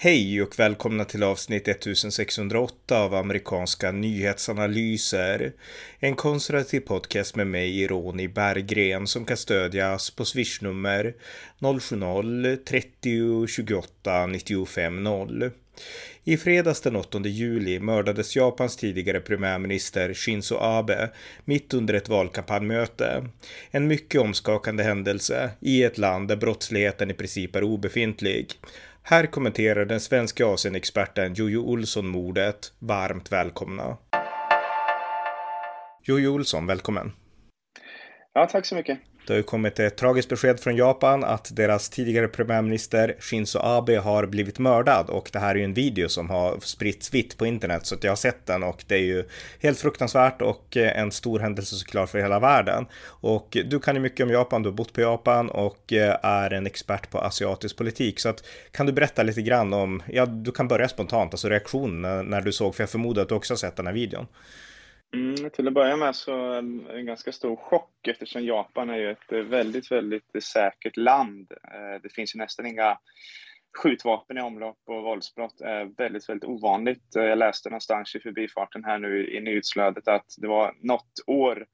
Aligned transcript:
Hej 0.00 0.42
och 0.42 0.58
välkomna 0.58 1.04
till 1.04 1.22
avsnitt 1.22 1.68
1608 1.68 2.98
av 2.98 3.14
amerikanska 3.14 3.92
nyhetsanalyser. 3.92 5.52
En 5.98 6.14
konservativ 6.14 6.80
podcast 6.80 7.36
med 7.36 7.46
mig, 7.46 7.86
Ronny 7.86 8.28
Berggren, 8.28 9.06
som 9.06 9.24
kan 9.24 9.36
stödjas 9.36 10.10
på 10.10 10.24
swishnummer 10.24 11.14
070-30 11.60 13.46
28 13.46 14.26
95 14.26 15.02
0. 15.02 15.50
I 16.24 16.36
fredags 16.36 16.80
den 16.80 16.96
8 16.96 17.20
juli 17.24 17.80
mördades 17.80 18.36
Japans 18.36 18.76
tidigare 18.76 19.20
premiärminister 19.20 20.14
Shinzo 20.14 20.56
Abe 20.60 21.10
mitt 21.44 21.74
under 21.74 21.94
ett 21.94 22.08
valkampanjmöte. 22.08 23.28
En 23.70 23.86
mycket 23.86 24.20
omskakande 24.20 24.82
händelse 24.82 25.50
i 25.60 25.82
ett 25.82 25.98
land 25.98 26.28
där 26.28 26.36
brottsligheten 26.36 27.10
i 27.10 27.14
princip 27.14 27.56
är 27.56 27.62
obefintlig. 27.62 28.46
Här 29.10 29.26
kommenterar 29.26 29.84
den 29.84 30.00
svenska 30.00 30.46
Asienexperten 30.46 31.34
Jojo 31.34 31.58
Olsson 31.58 32.08
mordet. 32.08 32.72
Varmt 32.78 33.32
välkomna. 33.32 33.96
Jojo 36.02 36.34
Olsson, 36.34 36.66
välkommen. 36.66 37.12
Ja, 38.34 38.46
tack 38.46 38.66
så 38.66 38.74
mycket. 38.74 38.98
Det 39.28 39.34
har 39.34 39.38
ju 39.38 39.42
kommit 39.42 39.78
ett 39.78 39.96
tragiskt 39.96 40.28
besked 40.28 40.60
från 40.60 40.76
Japan 40.76 41.24
att 41.24 41.56
deras 41.56 41.88
tidigare 41.88 42.28
premiärminister 42.28 43.16
Shinzo 43.20 43.58
Abe 43.62 43.98
har 43.98 44.26
blivit 44.26 44.58
mördad 44.58 45.10
och 45.10 45.30
det 45.32 45.38
här 45.38 45.50
är 45.50 45.58
ju 45.58 45.64
en 45.64 45.74
video 45.74 46.08
som 46.08 46.30
har 46.30 46.58
spritts 46.60 47.14
vitt 47.14 47.38
på 47.38 47.46
internet 47.46 47.86
så 47.86 47.94
att 47.94 48.04
jag 48.04 48.10
har 48.10 48.16
sett 48.16 48.46
den 48.46 48.62
och 48.62 48.84
det 48.86 48.94
är 48.94 49.02
ju 49.02 49.24
helt 49.60 49.78
fruktansvärt 49.78 50.42
och 50.42 50.76
eh, 50.76 50.98
en 50.98 51.12
stor 51.12 51.38
händelse 51.38 51.76
såklart 51.76 52.10
för 52.10 52.18
hela 52.18 52.40
världen. 52.40 52.86
Och 53.04 53.56
du 53.66 53.80
kan 53.80 53.94
ju 53.94 54.00
mycket 54.00 54.24
om 54.24 54.30
Japan, 54.30 54.62
du 54.62 54.68
har 54.68 54.76
bott 54.76 54.92
på 54.92 55.00
Japan 55.00 55.50
och 55.50 55.92
eh, 55.92 56.16
är 56.22 56.52
en 56.52 56.66
expert 56.66 57.10
på 57.10 57.18
asiatisk 57.18 57.76
politik 57.76 58.20
så 58.20 58.28
att 58.28 58.44
kan 58.70 58.86
du 58.86 58.92
berätta 58.92 59.22
lite 59.22 59.42
grann 59.42 59.72
om, 59.72 60.02
ja 60.06 60.26
du 60.26 60.52
kan 60.52 60.68
börja 60.68 60.88
spontant, 60.88 61.34
alltså 61.34 61.48
reaktionen 61.48 62.26
när 62.26 62.40
du 62.40 62.52
såg, 62.52 62.74
för 62.74 62.82
jag 62.82 62.90
förmodar 62.90 63.22
att 63.22 63.28
du 63.28 63.34
också 63.34 63.52
har 63.52 63.58
sett 63.58 63.76
den 63.76 63.86
här 63.86 63.94
videon. 63.94 64.26
Mm, 65.14 65.50
till 65.50 65.68
att 65.68 65.74
börja 65.74 65.96
med 65.96 66.16
så 66.16 66.34
en 66.34 67.06
ganska 67.06 67.32
stor 67.32 67.56
chock 67.56 68.06
eftersom 68.08 68.44
Japan 68.44 68.90
är 68.90 68.96
ju 68.96 69.10
ett 69.10 69.32
eh, 69.32 69.38
väldigt, 69.38 69.90
väldigt 69.90 70.42
säkert 70.42 70.96
land. 70.96 71.52
Eh, 71.52 72.02
det 72.02 72.12
finns 72.14 72.34
ju 72.34 72.38
nästan 72.38 72.66
inga 72.66 72.98
skjutvapen 73.78 74.38
i 74.38 74.40
omlopp 74.40 74.78
och 74.86 75.02
våldsbrott 75.02 75.60
är 75.60 75.84
väldigt, 75.84 76.28
väldigt 76.28 76.48
ovanligt. 76.48 77.16
Eh, 77.16 77.24
jag 77.24 77.38
läste 77.38 77.68
någonstans 77.68 78.14
i 78.16 78.20
förbifarten 78.20 78.84
här 78.84 78.98
nu 78.98 79.30
i 79.30 79.40
nyhetsflödet 79.40 80.08
att 80.08 80.34
det 80.36 80.48
var 80.48 80.74
något 80.80 81.12
år 81.26 81.66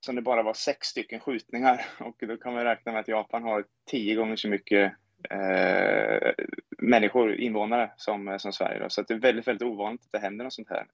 som 0.00 0.14
det 0.14 0.22
bara 0.22 0.42
var 0.42 0.54
sex 0.54 0.86
stycken 0.86 1.20
skjutningar 1.20 1.86
och 2.00 2.16
då 2.28 2.36
kan 2.36 2.54
man 2.54 2.64
räkna 2.64 2.92
med 2.92 3.00
att 3.00 3.08
Japan 3.08 3.42
har 3.42 3.64
tio 3.90 4.14
gånger 4.14 4.36
så 4.36 4.48
mycket 4.48 4.92
eh, 5.30 6.32
människor, 6.78 7.34
invånare, 7.34 7.90
som, 7.96 8.38
som 8.38 8.52
Sverige. 8.52 8.78
Då. 8.78 8.88
Så 8.88 9.02
det 9.02 9.14
är 9.14 9.18
väldigt, 9.18 9.48
väldigt 9.48 9.68
ovanligt 9.68 10.04
att 10.04 10.12
det 10.12 10.18
händer 10.18 10.44
något 10.44 10.52
sånt 10.52 10.70
här. 10.70 10.86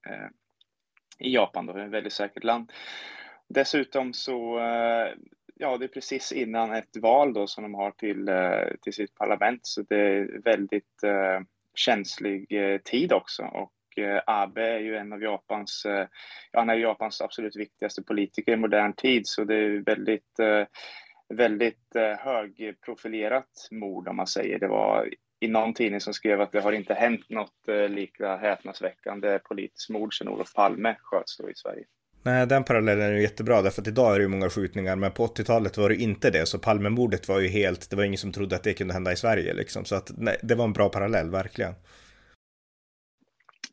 I 1.21 1.35
Japan 1.35 1.67
då, 1.67 1.79
ett 1.79 1.91
väldigt 1.91 2.13
säkert 2.13 2.45
land. 2.45 2.73
Dessutom 3.49 4.13
så, 4.13 4.59
eh, 4.59 5.13
ja 5.55 5.77
det 5.77 5.85
är 5.85 5.89
precis 5.89 6.33
innan 6.33 6.73
ett 6.73 6.97
val 6.97 7.33
då 7.33 7.47
som 7.47 7.63
de 7.63 7.75
har 7.75 7.91
till, 7.91 8.29
eh, 8.29 8.77
till 8.83 8.93
sitt 8.93 9.15
parlament 9.15 9.61
så 9.63 9.83
det 9.83 10.01
är 10.01 10.41
väldigt 10.45 11.03
eh, 11.03 11.41
känslig 11.75 12.48
tid 12.85 13.13
också 13.13 13.43
och 13.43 13.73
Abe 14.27 14.63
är 14.63 14.79
ju 14.79 14.97
en 14.97 15.13
av 15.13 15.23
Japans, 15.23 15.83
ja, 15.85 16.07
han 16.53 16.71
är 16.71 16.75
Japans 16.75 17.21
absolut 17.21 17.57
viktigaste 17.57 18.03
politiker 18.03 18.53
i 18.53 18.57
modern 18.57 18.93
tid 18.93 19.27
så 19.27 19.45
det 19.45 19.55
är 19.55 19.85
väldigt 19.85 20.41
väldigt 21.35 21.97
högprofilerat 22.19 23.69
mord 23.71 24.09
om 24.09 24.17
man 24.17 24.27
säger. 24.27 24.59
Det 24.59 24.69
var 24.69 25.09
i 25.41 25.48
någon 25.48 25.74
tidning 25.74 26.00
som 26.00 26.14
skrev 26.14 26.41
att 26.41 26.52
det 26.52 26.60
har 26.60 26.72
inte 26.72 26.94
hänt 26.94 27.28
något 27.28 27.69
eh, 27.69 27.89
lika 27.89 28.36
häpnadsväckande 28.36 29.39
politiskt 29.39 29.90
mord 29.90 30.18
sedan 30.18 30.28
Olof 30.28 30.55
Palme 30.55 30.96
sköts 31.02 31.36
då 31.36 31.51
i 31.51 31.55
Sverige. 31.55 31.84
Nej, 32.23 32.46
den 32.46 32.64
parallellen 32.64 33.06
är 33.06 33.12
ju 33.12 33.23
jättebra 33.23 33.62
därför 33.62 33.83
att 33.83 33.89
idag 33.89 34.14
är 34.14 34.18
det 34.18 34.23
ju 34.23 34.29
många 34.29 34.50
skjutningar, 34.50 34.96
men 34.96 35.12
på 35.12 35.27
80-talet 35.27 35.79
var 35.79 35.89
det 35.89 35.96
inte 35.96 36.30
det, 36.30 36.46
så 36.46 36.58
Palmemordet 36.58 37.29
var 37.29 37.40
ju 37.40 37.48
helt, 37.48 37.90
det 37.90 37.96
var 37.96 38.05
ingen 38.05 38.18
som 38.18 38.33
trodde 38.33 38.56
att 38.56 38.64
det 38.64 38.74
kunde 38.74 38.95
hända 38.95 39.12
i 39.12 39.17
Sverige 39.17 39.55
liksom, 39.55 39.84
så 39.84 39.95
att 39.95 40.11
nej, 40.18 40.36
det 40.42 40.55
var 40.55 40.64
en 40.64 40.73
bra 40.73 40.89
parallell, 40.89 41.30
verkligen. 41.30 41.74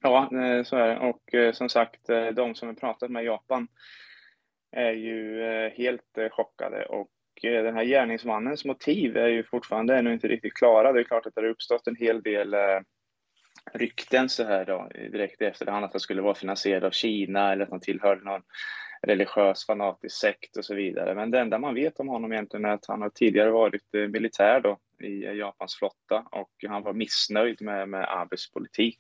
Ja, 0.02 0.30
eh, 0.34 0.64
så 0.64 0.76
är 0.76 0.88
det, 0.88 1.00
och 1.00 1.34
eh, 1.34 1.54
som 1.54 1.70
sagt, 1.70 2.08
de 2.34 2.56
som 2.56 2.68
har 2.68 2.76
pratat 2.76 3.12
med 3.12 3.24
Japan 3.24 3.68
är 4.72 4.92
ju 4.92 5.42
helt 5.78 6.32
chockade 6.32 6.86
och 6.86 7.10
Eh, 7.44 7.64
den 7.64 7.76
här 7.76 7.84
gärningsmannens 7.84 8.66
motiv 8.66 9.18
är 9.18 9.28
ju 9.28 9.44
fortfarande 9.44 9.98
ännu 9.98 10.14
inte 10.14 10.28
riktigt 10.28 10.54
klara. 10.54 10.94
Det 10.94 11.00
är 11.00 11.04
klart 11.04 11.26
att 11.26 11.36
det 11.36 11.42
har 11.42 11.48
uppstått 11.48 11.88
en 11.88 11.96
hel 11.96 12.22
del 12.22 12.54
eh, 12.54 12.80
rykten 13.74 14.30
så 14.30 14.44
här 14.44 14.66
då, 14.66 14.90
direkt 14.94 15.42
efter 15.42 15.66
att 15.66 15.92
han 15.92 16.00
skulle 16.00 16.22
vara 16.22 16.36
finansierad 16.36 16.84
av 16.84 16.92
Kina 16.92 17.52
eller 17.52 17.64
att 17.64 17.72
han 17.72 17.80
tillhörde 17.80 18.24
någon 18.24 18.42
religiös 19.02 19.66
fanatisk 19.66 20.18
sekt 20.18 20.58
och 20.58 20.66
så 20.66 20.76
vidare. 20.76 21.16
Men 21.16 21.32
det 21.32 21.40
enda 21.40 21.60
man 21.60 21.76
vet 21.76 22.00
om 22.00 22.08
honom 22.08 22.32
egentligen 22.32 22.66
är 22.66 22.74
att 22.74 22.88
han 22.88 23.02
har 23.02 23.10
tidigare 23.10 23.50
varit 23.50 23.96
eh, 23.96 24.08
militär 24.08 24.62
då 24.62 24.78
i 25.00 25.26
eh, 25.26 25.34
Japans 25.34 25.76
flotta 25.76 26.26
och 26.32 26.52
han 26.68 26.84
var 26.84 26.94
missnöjd 26.94 27.62
med, 27.62 27.90
med 27.90 28.06
Abes 28.10 28.52
politik. 28.52 29.00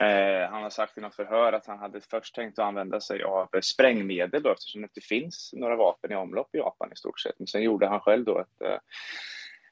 Eh, 0.00 0.50
han 0.50 0.62
har 0.62 0.70
sagt 0.70 0.98
i 0.98 1.00
något 1.00 1.14
förhör 1.14 1.52
att 1.52 1.66
han 1.66 1.78
hade 1.78 2.00
först 2.00 2.34
tänkt 2.34 2.58
att 2.58 2.64
använda 2.64 3.00
sig 3.00 3.22
av 3.22 3.48
eh, 3.52 3.60
sprängmedel 3.60 4.42
då, 4.42 4.52
eftersom 4.52 4.80
det 4.80 4.84
inte 4.84 5.00
finns 5.00 5.50
några 5.52 5.76
vapen 5.76 6.12
i 6.12 6.14
omlopp 6.14 6.54
i 6.54 6.58
Japan 6.58 6.92
i 6.92 6.96
stort 6.96 7.20
sett. 7.20 7.38
Men 7.38 7.46
sen 7.46 7.62
gjorde 7.62 7.86
han 7.86 8.00
själv 8.00 8.24
då 8.24 8.38
ett, 8.38 8.62
eh, 8.64 8.78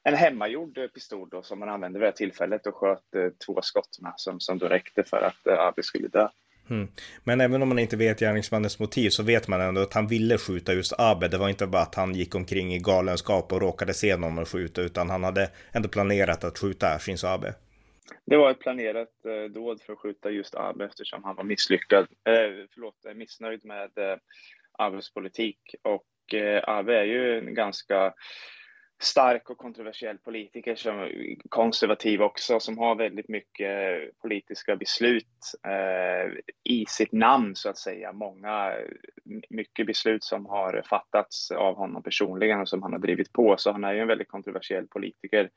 en 0.03 0.13
hemmagjord 0.13 0.79
pistol 0.93 1.29
då, 1.29 1.43
som 1.43 1.61
han 1.61 1.69
använde 1.69 1.99
vid 1.99 2.07
det 2.07 2.11
tillfället 2.11 2.67
och 2.67 2.75
sköt 2.75 3.15
eh, 3.15 3.29
två 3.45 3.61
skott 3.61 3.97
med 4.01 4.13
som, 4.15 4.39
som 4.39 4.57
då 4.57 4.67
räckte 4.67 5.03
för 5.03 5.21
att 5.21 5.47
eh, 5.47 5.59
Abe 5.59 5.83
skulle 5.83 6.07
dö. 6.07 6.27
Mm. 6.69 6.87
Men 7.23 7.41
även 7.41 7.61
om 7.61 7.69
man 7.69 7.79
inte 7.79 7.97
vet 7.97 8.19
gärningsmannens 8.19 8.79
motiv 8.79 9.09
så 9.09 9.23
vet 9.23 9.47
man 9.47 9.61
ändå 9.61 9.81
att 9.81 9.93
han 9.93 10.07
ville 10.07 10.37
skjuta 10.37 10.73
just 10.73 10.93
Abe. 10.97 11.27
Det 11.27 11.37
var 11.37 11.49
inte 11.49 11.67
bara 11.67 11.81
att 11.81 11.95
han 11.95 12.15
gick 12.15 12.35
omkring 12.35 12.73
i 12.73 12.79
galenskap 12.79 13.53
och 13.53 13.61
råkade 13.61 13.93
se 13.93 14.17
någon 14.17 14.39
och 14.39 14.49
skjuta, 14.49 14.81
utan 14.81 15.09
han 15.09 15.23
hade 15.23 15.49
ändå 15.71 15.89
planerat 15.89 16.43
att 16.43 16.59
skjuta 16.59 16.99
Shinzo 16.99 17.27
Abe. 17.27 17.53
Det 18.25 18.37
var 18.37 18.51
ett 18.51 18.59
planerat 18.59 19.25
eh, 19.25 19.51
dåd 19.51 19.81
för 19.81 19.93
att 19.93 19.99
skjuta 19.99 20.29
just 20.29 20.55
Abe 20.55 20.85
eftersom 20.85 21.23
han 21.23 21.35
var 21.35 21.43
misslyckad, 21.43 22.03
eh, 22.03 22.65
förlåt, 22.73 23.05
eh, 23.05 23.13
missnöjd 23.13 23.65
med 23.65 23.97
eh, 23.97 24.17
Abes 24.77 25.13
politik. 25.13 25.75
Och 25.81 26.33
eh, 26.33 26.63
Abe 26.67 26.99
är 26.99 27.03
ju 27.03 27.37
en 27.37 27.53
ganska 27.53 28.13
stark 29.01 29.49
och 29.49 29.57
kontroversiell 29.57 30.17
politiker 30.17 30.75
som 30.75 31.09
konservativ 31.49 32.21
också, 32.21 32.59
som 32.59 32.77
har 32.77 32.95
väldigt 32.95 33.29
mycket 33.29 33.69
politiska 34.21 34.75
beslut 34.75 35.25
eh, 35.67 36.33
i 36.63 36.85
sitt 36.87 37.11
namn 37.11 37.55
så 37.55 37.69
att 37.69 37.77
säga. 37.77 38.13
Många, 38.13 38.73
mycket 39.49 39.87
beslut 39.87 40.23
som 40.23 40.45
har 40.45 40.83
fattats 40.89 41.51
av 41.51 41.75
honom 41.75 42.03
personligen 42.03 42.59
och 42.59 42.69
som 42.69 42.83
han 42.83 42.93
har 42.93 42.99
drivit 42.99 43.33
på. 43.33 43.55
Så 43.57 43.71
han 43.71 43.83
är 43.83 43.93
ju 43.93 43.99
en 43.99 44.07
väldigt 44.07 44.27
kontroversiell 44.27 44.87
politiker 44.87 45.49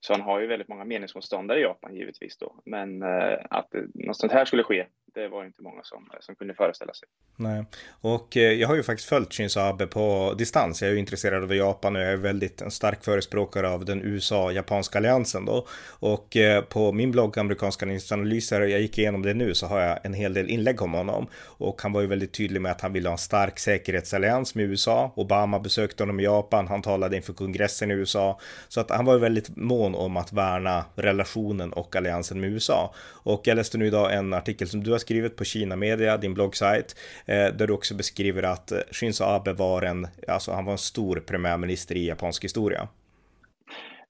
så 0.00 0.12
han 0.12 0.22
har 0.22 0.40
ju 0.40 0.46
väldigt 0.46 0.68
många 0.68 0.84
meningsmotståndare 0.84 1.58
i 1.58 1.62
Japan 1.62 1.94
givetvis 1.94 2.38
då. 2.38 2.60
Men 2.64 3.02
eh, 3.02 3.38
att 3.50 3.74
något 3.94 4.16
sånt 4.16 4.32
här 4.32 4.44
skulle 4.44 4.62
ske, 4.62 4.86
det 5.18 5.28
var 5.28 5.44
inte 5.44 5.62
många 5.62 5.82
som, 5.82 6.10
eh, 6.12 6.20
som 6.20 6.34
kunde 6.34 6.54
föreställa 6.54 6.94
sig. 6.94 7.08
Nej, 7.36 7.64
och 8.00 8.36
eh, 8.36 8.52
jag 8.52 8.68
har 8.68 8.74
ju 8.74 8.82
faktiskt 8.82 9.08
följt 9.08 9.32
Shinzo 9.32 9.60
Abe 9.60 9.86
på 9.86 10.34
distans. 10.38 10.82
Jag 10.82 10.88
är 10.88 10.94
ju 10.94 10.98
intresserad 10.98 11.42
av 11.42 11.54
Japan 11.54 11.96
och 11.96 12.02
jag 12.02 12.12
är 12.12 12.16
väldigt 12.16 12.60
en 12.60 12.70
stark 12.70 13.04
förespråkare 13.04 13.68
av 13.68 13.84
den 13.84 14.02
USA-japanska 14.02 14.98
alliansen 14.98 15.44
då. 15.44 15.66
Och 15.88 16.36
eh, 16.36 16.64
på 16.64 16.92
min 16.92 17.10
blogg 17.10 17.38
Amerikanska 17.38 17.86
analyser, 18.12 18.60
jag 18.60 18.80
gick 18.80 18.98
igenom 18.98 19.22
det 19.22 19.34
nu, 19.34 19.54
så 19.54 19.66
har 19.66 19.80
jag 19.80 19.98
en 20.02 20.14
hel 20.14 20.34
del 20.34 20.48
inlägg 20.48 20.82
om 20.82 20.92
honom. 20.92 21.26
Och 21.44 21.82
han 21.82 21.92
var 21.92 22.00
ju 22.00 22.06
väldigt 22.06 22.32
tydlig 22.32 22.60
med 22.60 22.72
att 22.72 22.80
han 22.80 22.92
ville 22.92 23.08
ha 23.08 23.12
en 23.12 23.18
stark 23.18 23.58
säkerhetsallians 23.58 24.54
med 24.54 24.64
USA. 24.64 25.12
Obama 25.16 25.58
besökte 25.58 26.02
honom 26.02 26.20
i 26.20 26.24
Japan, 26.24 26.68
han 26.68 26.82
talade 26.82 27.16
inför 27.16 27.32
kongressen 27.32 27.90
i 27.90 27.94
USA. 27.94 28.40
Så 28.68 28.80
att 28.80 28.90
han 28.90 29.04
var 29.04 29.14
ju 29.14 29.20
väldigt 29.20 29.56
mån 29.56 29.94
om 29.94 30.16
att 30.16 30.32
värna 30.32 30.84
relationen 30.94 31.72
och 31.72 31.96
alliansen 31.96 32.40
med 32.40 32.50
USA. 32.50 32.94
Och 33.28 33.40
jag 33.44 33.56
läste 33.56 33.78
nu 33.78 33.86
idag 33.86 34.14
en 34.14 34.32
artikel 34.32 34.68
som 34.68 34.84
du 34.84 34.90
har 34.90 34.98
skrivit 34.98 35.07
på 35.36 35.44
Kina 35.44 35.76
Media, 35.76 36.16
din 36.16 36.34
bloggsajt, 36.34 36.96
eh, 37.26 37.54
där 37.54 37.66
du 37.66 37.72
också 37.72 37.94
beskriver 37.94 38.42
att 38.42 38.72
eh, 38.72 38.78
Shinzo 38.90 39.24
Abe 39.24 39.52
var 39.52 39.82
en, 39.82 40.06
alltså 40.28 40.52
han 40.52 40.64
var 40.64 40.72
en 40.72 40.78
stor 40.78 41.20
premiärminister 41.20 41.96
i 41.96 42.06
japansk 42.06 42.44
historia. 42.44 42.88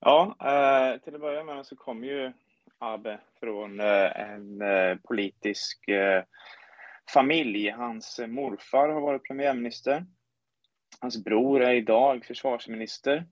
Ja, 0.00 0.36
eh, 0.40 1.00
till 1.00 1.14
att 1.14 1.20
börja 1.20 1.44
med 1.44 1.66
så 1.66 1.76
kom 1.76 2.04
ju 2.04 2.32
Abe 2.78 3.18
från 3.40 3.80
en 3.80 4.62
politisk 5.08 5.78
familj. 7.14 7.70
Hans 7.70 8.20
morfar 8.26 8.88
har 8.88 9.00
varit 9.00 9.24
premiärminister. 9.24 10.06
Hans 11.00 11.24
bror 11.24 11.62
är 11.62 11.74
idag 11.74 12.24
försvarsminister. 12.24 13.24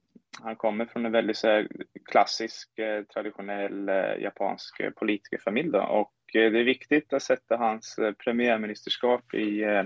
Han 0.43 0.57
kommer 0.57 0.87
från 0.87 1.07
en 1.07 1.13
väldigt 1.13 1.37
så 1.37 1.67
klassisk, 2.05 2.79
eh, 2.79 3.03
traditionell 3.03 3.89
eh, 3.89 4.23
japansk 4.23 4.81
eh, 4.81 4.91
politikerfamilj. 4.91 5.71
Då. 5.71 5.83
Och 5.83 6.13
det 6.33 6.45
är 6.45 6.51
viktigt 6.51 7.13
att 7.13 7.23
sätta 7.23 7.57
hans 7.57 7.99
premiärministerskap 8.25 9.35
i 9.35 9.63
eh, 9.63 9.83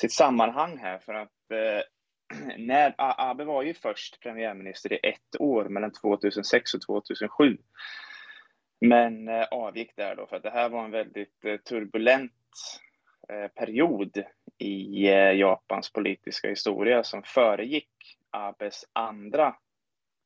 sitt 0.00 0.12
sammanhang 0.12 0.78
här 0.78 0.98
för 0.98 1.14
att 1.14 1.30
när 2.58 2.94
Abe 2.98 3.44
var 3.44 3.62
ju 3.62 3.74
först 3.74 4.20
premiärminister 4.20 4.92
i 4.92 5.00
ett 5.02 5.40
år 5.40 5.64
mellan 5.64 5.92
2006 5.92 6.74
och 6.74 6.80
2007. 6.82 7.58
Men 8.80 9.28
eh, 9.28 9.44
avgick 9.50 9.96
där 9.96 10.16
då, 10.16 10.26
för 10.26 10.36
att 10.36 10.42
det 10.42 10.50
här 10.50 10.68
var 10.68 10.84
en 10.84 10.90
väldigt 10.90 11.44
eh, 11.44 11.56
turbulent 11.56 12.32
Eh, 13.28 13.48
period 13.48 14.22
i 14.58 15.08
eh, 15.08 15.32
Japans 15.32 15.92
politiska 15.92 16.48
historia 16.48 17.04
som 17.04 17.22
föregick 17.22 17.90
Abes 18.30 18.84
andra 18.92 19.54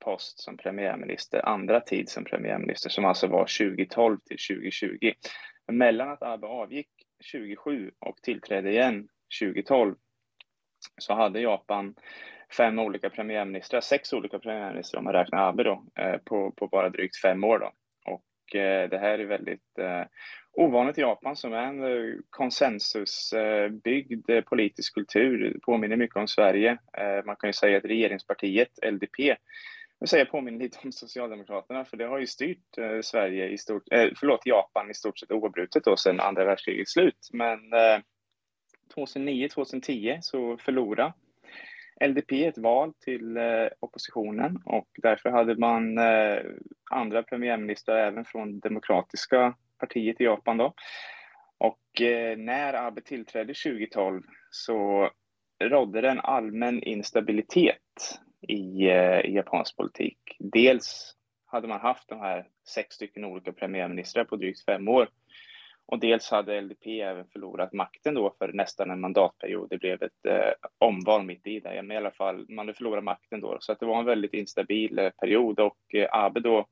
post 0.05 0.41
som 0.41 0.56
premiärminister, 0.56 1.49
andra 1.49 1.81
tid 1.81 2.09
som 2.09 2.25
premiärminister, 2.25 2.91
som 2.91 3.05
alltså 3.05 3.27
var 3.27 3.41
2012 3.41 4.19
till 4.19 4.37
2020. 4.56 5.12
mellan 5.73 6.09
att 6.09 6.23
Abe 6.23 6.47
avgick 6.47 6.89
2007 7.33 7.91
och 7.99 8.17
tillträdde 8.23 8.71
igen 8.71 9.09
2012 9.41 9.95
så 10.99 11.15
hade 11.15 11.41
Japan 11.41 11.95
fem 12.56 12.79
olika 12.79 13.11
premiärministrar, 13.11 13.81
sex 13.81 14.12
olika 14.12 14.39
premiärministrar 14.39 14.99
om 14.99 15.05
man 15.05 15.12
räknar 15.12 15.49
Abe 15.49 15.62
då, 15.62 15.85
eh, 15.99 16.19
på, 16.19 16.50
på 16.50 16.67
bara 16.69 16.91
drygt 16.91 17.21
fem 17.21 17.45
år. 17.45 17.59
Då. 17.59 17.73
Och 18.12 18.25
det 18.91 18.99
här 19.00 19.19
är 19.19 19.25
väldigt 19.25 19.79
ovanligt 20.59 20.99
i 20.99 21.01
Japan 21.01 21.37
som 21.37 21.53
är 21.53 21.63
en 21.63 21.85
eh, 21.85 22.15
konsensusbyggd 22.31 24.31
eh, 24.31 24.41
politisk 24.41 24.95
kultur. 24.95 25.53
Det 25.55 25.61
påminner 25.61 25.97
mycket 25.97 26.17
om 26.17 26.29
Sverige. 26.29 26.79
Eh, 26.99 27.25
man 27.27 27.37
kan 27.37 27.49
ju 27.49 27.53
säga 27.53 27.79
att 27.79 27.85
regeringspartiet, 27.85 28.79
LDP, 28.83 29.37
jag 29.99 30.09
säger 30.09 30.25
påminner 30.25 30.59
lite 30.59 30.79
om 30.85 30.93
Socialdemokraterna, 30.93 31.85
för 31.85 31.97
det 31.97 32.07
har 32.07 32.19
ju 32.19 32.27
styrt 32.27 32.79
Sverige 33.03 33.49
i 33.49 33.59
stort, 33.59 33.83
förlåt, 33.91 34.47
Japan 34.47 34.91
i 34.91 34.95
stort 34.95 35.19
sett 35.19 35.31
oavbrutet 35.31 35.85
då 35.85 35.97
sedan 35.97 36.21
andra 36.21 36.45
världskrigets 36.45 36.93
slut. 36.93 37.29
Men 37.33 37.59
2009-2010 38.95 40.19
så 40.21 40.57
förlorade 40.57 41.13
LDP 42.01 42.33
ett 42.33 42.59
val 42.59 42.93
till 43.05 43.37
eh, 43.37 43.67
oppositionen 43.81 44.59
och 44.65 44.89
därför 45.03 45.31
hade 45.31 45.57
man 45.57 45.99
eh, 45.99 46.39
andra 46.91 47.23
premiärministrar 47.23 47.97
även 47.97 48.25
från 48.25 48.61
demokratiska 48.61 49.55
partiet 49.79 50.21
i 50.21 50.25
Japan 50.25 50.57
då. 50.57 50.75
Och 51.59 52.01
eh, 52.01 52.39
när 52.39 52.75
Abe 52.75 53.01
tillträdde 53.01 53.55
2012 53.55 54.23
så 54.51 55.11
rådde 55.65 56.01
det 56.01 56.11
en 56.11 56.21
allmän 56.21 56.83
instabilitet 56.83 58.19
i, 58.49 58.89
eh, 58.89 59.21
i 59.21 59.35
japansk 59.35 59.77
politik. 59.77 60.19
Dels 60.39 61.15
hade 61.47 61.69
man 61.69 61.81
haft 61.81 62.09
de 62.09 62.21
här 62.21 62.47
sex 62.69 62.95
stycken 62.95 63.25
olika 63.25 63.53
premiärministrar 63.53 64.25
på 64.25 64.37
drygt 64.37 64.65
fem 64.65 64.89
år 64.89 65.09
och 65.91 65.99
dels 65.99 66.31
hade 66.31 66.61
LDP 66.61 67.01
även 67.01 67.27
förlorat 67.27 67.73
makten 67.73 68.15
då 68.15 68.35
för 68.39 68.53
nästan 68.53 68.91
en 68.91 69.01
mandatperiod. 69.01 69.69
Det 69.71 69.79
blev 69.79 70.03
ett 70.03 70.27
eh, 70.29 70.53
omval 70.79 71.25
mitt 71.25 71.47
i 71.47 71.61
det, 71.61 71.83
men 71.83 71.93
i 71.93 71.97
alla 71.97 72.11
fall, 72.11 72.47
man 72.49 72.59
hade 72.59 72.77
förlorat 72.77 73.05
makten 73.05 73.41
då. 73.41 73.57
Så 73.61 73.73
att 73.73 73.81
det 73.81 73.87
var 73.87 73.99
en 73.99 74.05
väldigt 74.05 74.35
instabil 74.35 74.99
eh, 74.99 75.11
period 75.11 75.61
och 75.61 75.95
eh, 75.95 76.09
Abe 76.13 76.41
då 76.41 76.67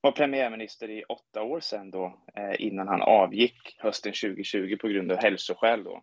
var 0.00 0.12
premiärminister 0.12 0.90
i 0.90 1.04
åtta 1.08 1.42
år 1.42 1.60
sedan 1.60 1.90
då, 1.90 2.18
eh, 2.36 2.54
innan 2.58 2.88
han 2.88 3.02
avgick 3.02 3.76
hösten 3.78 4.12
2020 4.12 4.76
på 4.80 4.88
grund 4.88 5.12
av 5.12 5.18
hälsoskäl 5.18 5.84
då. 5.84 6.02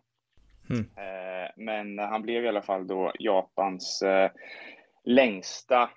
Mm. 0.70 0.82
Eh, 0.96 1.50
men 1.56 1.98
han 1.98 2.22
blev 2.22 2.44
i 2.44 2.48
alla 2.48 2.62
fall 2.62 2.86
då 2.86 3.12
Japans 3.18 4.02
eh, 4.02 4.30
längsta 5.04 5.90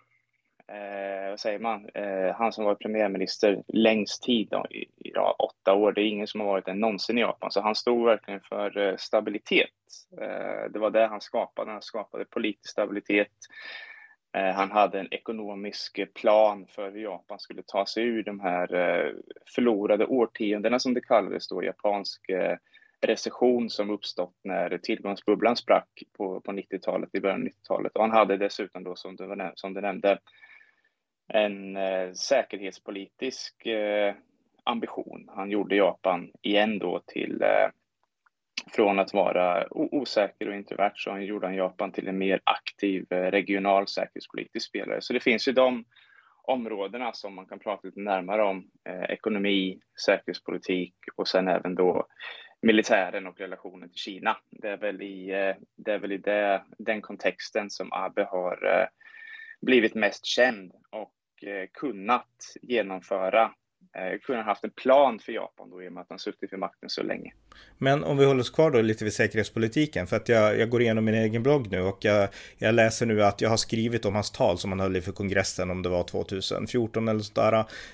vad 1.30 1.39
säger 1.39 1.59
man, 1.59 1.89
han 2.36 2.53
som 2.53 2.65
var 2.65 2.75
premiärminister 2.75 3.63
längst 3.68 4.24
tid, 4.24 4.48
då, 4.51 4.65
i, 4.69 4.88
i 4.98 5.12
då, 5.12 5.36
åtta 5.39 5.74
år. 5.74 5.92
Det 5.92 6.01
är 6.01 6.06
ingen 6.06 6.27
som 6.27 6.39
har 6.39 6.48
varit 6.48 6.65
det 6.65 6.74
någonsin 6.74 7.18
i 7.18 7.21
Japan, 7.21 7.51
så 7.51 7.62
han 7.62 7.75
stod 7.75 8.06
verkligen 8.06 8.42
för 8.42 8.95
stabilitet. 8.98 9.69
Det 10.69 10.80
var 10.80 10.89
det 10.89 11.07
han 11.07 11.21
skapade, 11.21 11.71
han 11.71 11.81
skapade 11.81 12.25
politisk 12.25 12.71
stabilitet. 12.71 13.31
Eh, 14.33 14.53
han 14.53 14.71
hade 14.71 14.99
en 14.99 15.13
ekonomisk 15.13 15.97
eh, 15.97 16.05
plan 16.05 16.67
för 16.67 16.91
hur 16.91 17.01
Japan 17.01 17.39
skulle 17.39 17.63
ta 17.67 17.85
sig 17.85 18.03
ur 18.03 18.23
de 18.23 18.39
här 18.39 18.73
eh, 18.73 19.13
förlorade 19.55 20.05
årtiondena 20.05 20.79
som 20.79 20.93
det 20.93 21.01
kallades 21.01 21.47
då, 21.47 21.63
japansk 21.63 22.21
recession 23.01 23.69
som 23.69 23.89
uppstått 23.89 24.35
när 24.43 24.77
tillgångsbubblan 24.77 25.55
sprack 25.55 26.03
på, 26.17 26.41
på 26.41 26.51
90-talet, 26.51 27.09
i 27.13 27.21
början 27.21 27.41
av 27.41 27.47
90-talet. 27.47 27.91
Och 27.95 28.01
han 28.01 28.11
hade 28.11 28.37
dessutom 28.37 28.83
då, 28.83 28.95
som 28.95 29.15
du, 29.15 29.51
som 29.55 29.73
du 29.73 29.81
nämnde, 29.81 30.19
en 31.33 31.77
säkerhetspolitisk 32.15 33.67
ambition. 34.63 35.29
Han 35.35 35.51
gjorde 35.51 35.75
Japan 35.75 36.31
igen 36.41 36.79
då 36.79 37.01
till 37.07 37.43
från 38.67 38.99
att 38.99 39.13
vara 39.13 39.67
osäker 39.71 40.47
och 40.47 40.55
introvert 40.55 40.93
så 40.95 41.11
han 41.11 41.25
gjorde 41.25 41.47
han 41.47 41.55
Japan 41.55 41.91
till 41.91 42.07
en 42.07 42.17
mer 42.17 42.41
aktiv 42.43 43.05
eh, 43.09 43.15
regional 43.15 43.87
säkerhetspolitisk 43.87 44.67
spelare. 44.67 45.01
Så 45.01 45.13
det 45.13 45.19
finns 45.19 45.47
ju 45.47 45.51
de 45.51 45.85
områdena 46.43 47.13
som 47.13 47.35
man 47.35 47.45
kan 47.45 47.59
prata 47.59 47.87
lite 47.87 47.99
närmare 47.99 48.43
om. 48.43 48.69
Eh, 48.89 49.03
ekonomi, 49.03 49.79
säkerhetspolitik 50.05 50.95
och 51.15 51.27
sen 51.27 51.47
även 51.47 51.75
då 51.75 52.07
militären 52.61 53.27
och 53.27 53.39
relationen 53.39 53.89
till 53.89 53.99
Kina. 53.99 54.37
Det 54.49 54.69
är 54.69 54.77
väl 54.77 55.01
i, 55.01 55.29
eh, 55.29 55.55
det 55.75 55.93
är 55.93 55.99
väl 55.99 56.11
i 56.11 56.17
det, 56.17 56.63
den 56.77 57.01
kontexten 57.01 57.69
som 57.69 57.93
Abe 57.93 58.23
har 58.23 58.65
eh, 58.65 58.87
blivit 59.61 59.95
mest 59.95 60.25
känd 60.25 60.71
och 60.89 61.13
Eh, 61.43 61.67
kunnat 61.73 62.55
genomföra 62.61 63.51
eh, 63.95 64.19
kunnat 64.19 64.45
haft 64.45 64.63
en 64.63 64.69
plan 64.69 65.19
för 65.19 65.31
Japan 65.31 65.69
då 65.69 65.83
i 65.83 65.88
och 65.88 65.93
med 65.93 66.01
att 66.01 66.09
han 66.09 66.19
suttit 66.19 66.53
vid 66.53 66.59
makten 66.59 66.89
så 66.89 67.03
länge. 67.03 67.33
Men 67.77 68.03
om 68.03 68.17
vi 68.17 68.25
håller 68.25 68.41
oss 68.41 68.49
kvar 68.49 68.71
då 68.71 68.81
lite 68.81 69.03
vid 69.03 69.13
säkerhetspolitiken, 69.13 70.07
för 70.07 70.15
att 70.15 70.29
jag, 70.29 70.59
jag 70.59 70.69
går 70.69 70.81
igenom 70.81 71.05
min 71.05 71.15
egen 71.15 71.43
blogg 71.43 71.71
nu 71.71 71.81
och 71.81 71.97
jag, 72.05 72.29
jag 72.57 72.75
läser 72.75 73.05
nu 73.05 73.23
att 73.23 73.41
jag 73.41 73.49
har 73.49 73.57
skrivit 73.57 74.05
om 74.05 74.15
hans 74.15 74.31
tal 74.31 74.57
som 74.57 74.71
han 74.71 74.79
höll 74.79 74.95
inför 74.95 75.11
kongressen 75.11 75.71
om 75.71 75.81
det 75.81 75.89
var 75.89 76.03
2014 76.03 77.07
eller 77.07 77.19
sådär. 77.19 77.53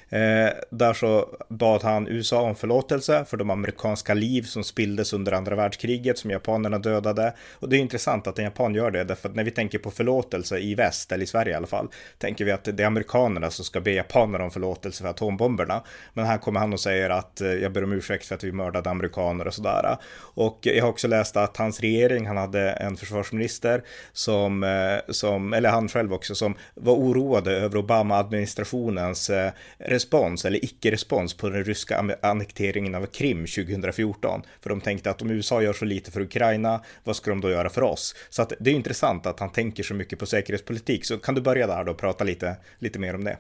Eh, 0.10 0.54
där 0.70 0.94
så 0.94 1.38
bad 1.50 1.84
han 1.84 2.08
USA 2.08 2.42
om 2.42 2.56
förlåtelse 2.56 3.26
för 3.26 3.38
de 3.38 3.50
amerikanska 3.50 4.14
liv 4.14 4.42
som 4.42 4.64
spilldes 4.64 5.14
under 5.14 5.32
andra 5.32 5.56
världskriget 5.56 6.18
som 6.18 6.32
japanerna 6.32 6.80
dödade. 6.80 7.34
Och 7.60 7.70
det 7.70 7.78
är 7.78 7.80
intressant 7.80 8.28
att 8.28 8.40
en 8.40 8.46
japan 8.46 8.76
gör 8.76 8.92
det, 8.92 9.04
därför 9.04 9.30
att 9.30 9.36
när 9.36 9.44
vi 9.44 9.52
tänker 9.52 9.80
på 9.80 9.92
förlåtelse 9.92 10.60
i 10.60 10.76
väst, 10.76 11.12
eller 11.12 11.24
i 11.24 11.28
Sverige 11.28 11.52
i 11.52 11.56
alla 11.56 11.68
fall, 11.68 11.88
tänker 12.18 12.46
vi 12.46 12.52
att 12.52 12.64
det 12.64 12.84
är 12.84 12.88
amerikanerna 12.88 13.50
som 13.50 13.66
ska 13.66 13.82
be 13.82 13.92
japanerna 13.92 14.44
om 14.44 14.52
förlåtelse 14.52 15.04
för 15.04 15.10
atombomberna. 15.10 15.84
Men 16.14 16.26
här 16.26 16.38
kommer 16.38 16.60
han 16.60 16.74
och 16.74 16.80
säger 16.80 17.10
att 17.10 17.42
eh, 17.42 17.48
jag 17.48 17.72
ber 17.72 17.84
om 17.84 17.92
ursäkt 17.92 18.26
för 18.26 18.36
att 18.36 18.44
vi 18.44 18.52
mördade 18.52 18.90
amerikaner 18.90 19.48
och 19.48 19.54
sådär. 19.54 19.98
Och 20.18 20.60
jag 20.62 20.84
har 20.84 20.90
också 20.90 21.08
läst 21.08 21.38
att 21.38 21.58
hans 21.58 21.80
regering, 21.80 22.28
han 22.28 22.38
hade 22.38 22.70
en 22.72 22.98
försvarsminister 22.98 23.84
som, 24.14 24.64
eh, 24.64 25.14
som 25.14 25.54
eller 25.54 25.70
han 25.70 25.90
själv 25.90 26.14
också, 26.14 26.36
som 26.36 26.56
var 26.76 26.94
oroade 26.94 27.52
över 27.52 27.78
Obama-administrationens 27.78 29.30
eh, 29.30 29.52
respons 29.78 30.46
eller 30.46 30.66
icke-respons 30.66 31.38
på 31.38 31.50
den 31.50 31.64
ryska 31.64 32.18
annekteringen 32.22 32.96
av 32.96 33.06
Krim 33.06 33.46
2014. 33.46 34.42
För 34.62 34.70
de 34.70 34.82
tänkte 34.82 35.10
att 35.10 35.22
om 35.22 35.32
USA 35.32 35.62
gör 35.62 35.74
så 35.74 35.86
lite 35.86 36.12
för 36.12 36.22
Ukraina, 36.22 36.82
vad 37.04 37.16
ska 37.16 37.30
de 37.30 37.42
då 37.42 37.50
göra 37.50 37.70
för 37.70 37.82
oss? 37.82 38.16
Så 38.30 38.42
att 38.42 38.54
det 38.60 38.72
är 38.72 38.76
intressant 38.76 39.26
att 39.26 39.40
han 39.40 39.50
tänker 39.50 39.84
så 39.84 39.94
mycket 39.94 40.20
på 40.20 40.26
säkerhetspolitik. 40.26 41.06
Så 41.06 41.18
kan 41.18 41.36
du 41.36 41.42
börja 41.42 41.68
där 41.68 41.84
då 41.84 41.92
och 41.92 42.02
prata 42.02 42.24
lite, 42.24 42.56
lite 42.80 43.00
mer 43.00 43.16
om 43.16 43.24
det? 43.24 43.38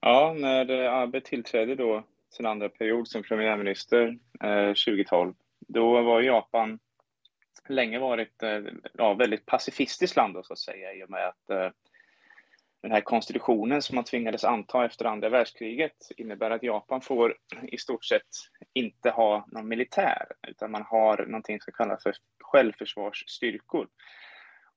Ja, 0.00 0.34
när 0.36 0.70
Abe 1.02 1.20
tillträdde 1.20 1.74
då 1.74 2.04
sin 2.30 2.46
andra 2.46 2.68
period 2.68 3.08
som 3.08 3.22
premiärminister 3.22 4.18
eh, 4.40 4.68
2012, 4.68 5.34
då 5.60 6.02
var 6.02 6.20
Japan 6.20 6.78
länge 7.68 7.98
varit 7.98 8.42
eh, 8.42 8.60
ja, 8.92 9.14
väldigt 9.14 9.46
pacifistiskt 9.46 10.16
land 10.16 10.34
då, 10.34 10.42
så 10.42 10.52
att 10.52 10.58
säga 10.58 10.94
i 10.94 11.04
och 11.04 11.10
med 11.10 11.28
att 11.28 11.50
eh, 11.50 11.70
den 12.82 12.92
här 12.92 13.00
konstitutionen 13.00 13.82
som 13.82 13.94
man 13.94 14.04
tvingades 14.04 14.44
anta 14.44 14.84
efter 14.84 15.04
andra 15.04 15.28
världskriget 15.28 15.96
innebär 16.16 16.50
att 16.50 16.62
Japan 16.62 17.00
får 17.00 17.36
i 17.62 17.78
stort 17.78 18.04
sett 18.04 18.28
inte 18.74 19.10
ha 19.10 19.46
någon 19.52 19.68
militär, 19.68 20.26
utan 20.48 20.70
man 20.70 20.82
har 20.82 21.26
någonting 21.26 21.60
som 21.60 21.72
kallas 21.72 22.02
för 22.02 22.14
självförsvarsstyrkor. 22.40 23.88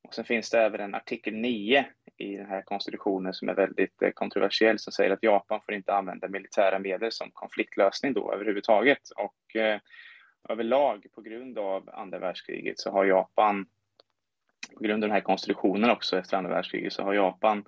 Och 0.04 0.14
sen 0.14 0.26
finns 0.26 0.50
det 0.50 0.62
även 0.62 0.82
en 0.82 0.96
artikel 0.96 1.34
9 1.34 1.86
i 2.18 2.38
den 2.38 2.46
här 2.46 2.62
konstitutionen 2.62 3.34
som 3.34 3.50
är 3.50 3.54
väldigt 3.54 4.02
eh, 4.02 4.10
kontroversiell 4.10 4.80
som 4.80 4.94
säger 4.94 5.12
att 5.12 5.24
Japan 5.24 5.62
får 5.66 5.74
inte 5.74 5.94
använda 5.94 6.28
militära 6.28 6.80
medel 6.80 7.12
som 7.12 7.32
konfliktlösning 7.34 8.14
då 8.14 8.34
överhuvudtaget. 8.34 9.02
Och 9.16 9.56
eh, 9.56 9.80
överlag 10.50 11.06
på 11.16 11.22
grund 11.22 11.60
av 11.60 11.90
andra 11.94 12.20
världskriget 12.20 12.80
så 12.80 12.92
har 12.92 13.06
Japan, 13.06 13.66
på 14.76 14.84
grund 14.84 15.04
av 15.04 15.10
den 15.10 15.16
här 15.16 15.22
konstitutionen 15.22 15.90
också 15.90 16.18
efter 16.18 16.38
andra 16.38 16.52
världskriget, 16.52 16.94
så 16.94 17.04
har 17.04 17.14
Japan 17.14 17.66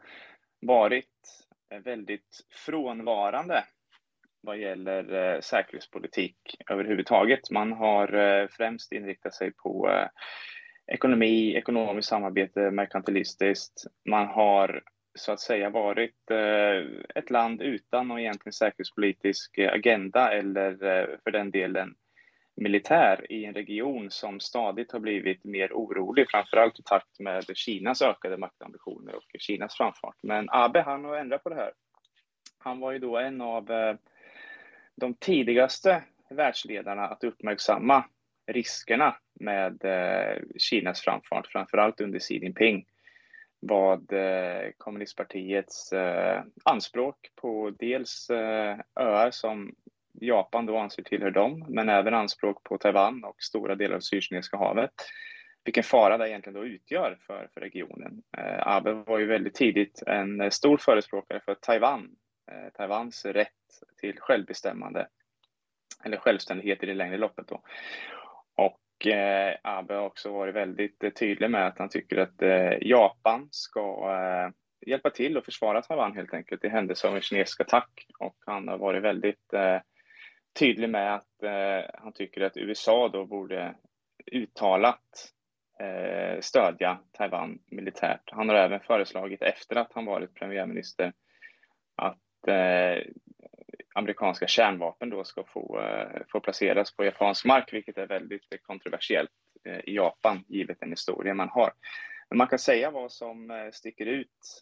varit 0.60 1.46
eh, 1.72 1.80
väldigt 1.80 2.46
frånvarande 2.66 3.64
vad 4.46 4.58
gäller 4.58 5.14
eh, 5.14 5.40
säkerhetspolitik 5.40 6.38
överhuvudtaget. 6.70 7.52
Man 7.52 7.72
har 7.72 8.14
eh, 8.14 8.48
främst 8.48 8.92
inriktat 8.92 9.34
sig 9.34 9.52
på 9.52 9.90
eh, 9.90 10.08
ekonomi, 10.88 11.56
ekonomiskt 11.56 12.10
samarbete, 12.10 12.72
merkantilistiskt. 12.72 13.84
Man 14.10 14.28
har 14.28 14.82
så 15.16 15.32
att 15.32 15.40
säga 15.40 15.70
varit 15.70 16.32
eh, 16.32 17.02
ett 17.16 17.30
land 17.30 17.62
utan 17.62 18.08
någon 18.08 18.20
egentligen 18.20 18.54
säkerhetspolitisk 18.54 19.60
agenda 19.60 20.34
eller 20.34 20.72
eh, 20.72 21.08
för 21.24 21.32
den 21.32 21.52
delen 21.52 21.96
militär 22.56 23.32
i 23.32 23.46
en 23.46 23.54
region 23.54 24.12
som 24.12 24.40
stadigt 24.40 24.92
har 24.92 25.00
blivit 25.00 25.44
mer 25.44 25.74
orolig, 25.74 26.26
framförallt 26.30 26.80
i 26.80 26.84
takt 26.84 27.20
med 27.20 27.46
Kinas 27.56 28.02
ökade 28.02 28.38
maktambitioner 28.38 29.16
och 29.16 29.24
Kinas 29.40 29.78
framfart. 29.78 30.16
Men 30.24 30.50
Abe, 30.50 30.82
han 30.82 31.06
har 31.06 31.18
ändrat 31.18 31.44
på 31.44 31.50
det 31.50 31.56
här. 31.56 31.72
Han 32.58 32.80
var 32.80 32.92
ju 32.92 33.00
då 33.00 33.18
en 33.18 33.42
av 33.42 33.72
eh, 33.72 33.96
de 34.96 35.14
tidigaste 35.14 36.04
världsledarna 36.30 37.08
att 37.08 37.24
uppmärksamma 37.24 38.04
riskerna 38.48 39.16
med 39.40 39.86
eh, 39.86 40.42
Kinas 40.58 41.02
framfart, 41.02 41.48
framförallt 41.48 42.02
under 42.02 42.20
Xi 42.20 42.38
Jinping, 42.38 42.86
vad 43.60 44.14
eh, 44.14 44.72
kommunistpartiets 44.78 45.94
eh, 45.94 46.44
anspråk 46.64 47.16
på 47.36 47.70
dels 47.80 48.30
eh, 48.30 48.78
öar 49.00 49.32
som 49.32 49.76
Japan 50.22 50.66
då 50.66 50.78
anser 50.78 51.04
tillhör 51.04 51.32
dem, 51.32 51.66
men 51.70 51.90
även 51.90 52.14
anspråk 52.14 52.64
på 52.64 52.78
Taiwan 52.78 53.24
och 53.24 53.42
stora 53.42 53.76
delar 53.76 53.96
av 53.96 54.00
Sydkinesiska 54.00 54.58
havet. 54.58 54.94
Vilken 55.64 55.84
fara 55.84 56.18
det 56.18 56.30
egentligen 56.30 56.60
då 56.60 56.66
utgör 56.66 57.18
för, 57.28 57.50
för 57.54 57.62
regionen. 57.62 58.24
Eh, 58.38 58.68
Abe 58.68 58.94
var 58.94 59.20
ju 59.20 59.26
väldigt 59.26 59.56
tidigt 59.56 60.04
en 60.08 60.42
eh, 60.42 60.50
stor 60.50 60.78
förespråkare 60.78 61.40
för 61.40 61.56
Taiwan, 61.56 62.10
Taiwans 62.74 63.26
rätt 63.26 63.50
till 63.98 64.20
självbestämmande 64.20 65.08
eller 66.04 66.18
självständighet 66.18 66.84
i 66.84 66.86
det 66.86 66.94
längre 66.94 67.18
loppet. 67.18 67.48
Då. 67.48 67.62
Och 68.56 69.08
eh, 69.08 69.56
Abe 69.64 69.94
har 69.94 70.06
också 70.06 70.32
varit 70.32 70.56
väldigt 70.56 71.04
eh, 71.04 71.10
tydlig 71.10 71.52
med 71.52 71.68
att 71.68 71.80
han 71.80 71.90
tycker 71.90 72.18
att 72.18 72.42
eh, 72.42 72.78
Japan 72.82 73.48
ska 73.52 74.12
eh, 74.12 74.52
hjälpa 74.90 75.10
till 75.10 75.38
och 75.38 75.46
försvara 75.46 75.82
Taiwan 75.82 76.16
helt 76.16 76.34
enkelt 76.34 76.64
i 76.64 76.70
händelse 76.70 77.08
av 77.08 77.16
en 77.16 77.22
kinesisk 77.22 77.62
attack. 77.62 78.08
Och 78.20 78.36
han 78.46 78.68
har 78.68 78.78
varit 78.78 79.04
väldigt 79.04 79.54
eh, 79.54 79.80
tydlig 80.60 80.90
med 80.90 81.16
att 81.16 81.44
eh, 81.44 81.90
han 81.94 82.14
tycker 82.14 82.42
att 82.42 82.58
USA 82.58 83.10
då 83.10 83.26
borde 83.26 83.76
uttalat 84.32 85.32
eh, 85.80 86.40
stödja 86.42 87.00
Taiwan 87.12 87.60
militärt. 87.66 88.30
Han 88.32 88.50
har 88.50 88.56
även 88.56 88.80
föreslagit 88.80 89.42
efter 89.42 89.76
att 89.76 89.94
han 89.94 90.06
varit 90.06 90.36
premiärminister 90.36 91.14
att 91.96 92.48
eh, 92.48 93.04
amerikanska 93.96 94.48
kärnvapen 94.48 95.10
då 95.10 95.24
ska 95.24 95.44
få, 95.44 95.80
eh, 95.80 96.22
få 96.32 96.40
placeras 96.40 96.96
på 96.96 97.06
japansk 97.06 97.46
mark, 97.46 97.74
vilket 97.74 97.98
är 97.98 98.08
väldigt 98.08 98.42
kontroversiellt 98.62 99.32
eh, 99.66 99.80
i 99.80 99.96
Japan, 99.96 100.44
givet 100.48 100.80
den 100.80 100.90
historia 100.90 101.34
man 101.34 101.50
har. 101.50 101.72
Men 102.30 102.38
man 102.38 102.48
kan 102.48 102.60
säga 102.60 102.92
vad 102.92 103.12
som 103.12 103.52
eh, 103.52 103.72
sticker 103.72 104.06
ut 104.06 104.62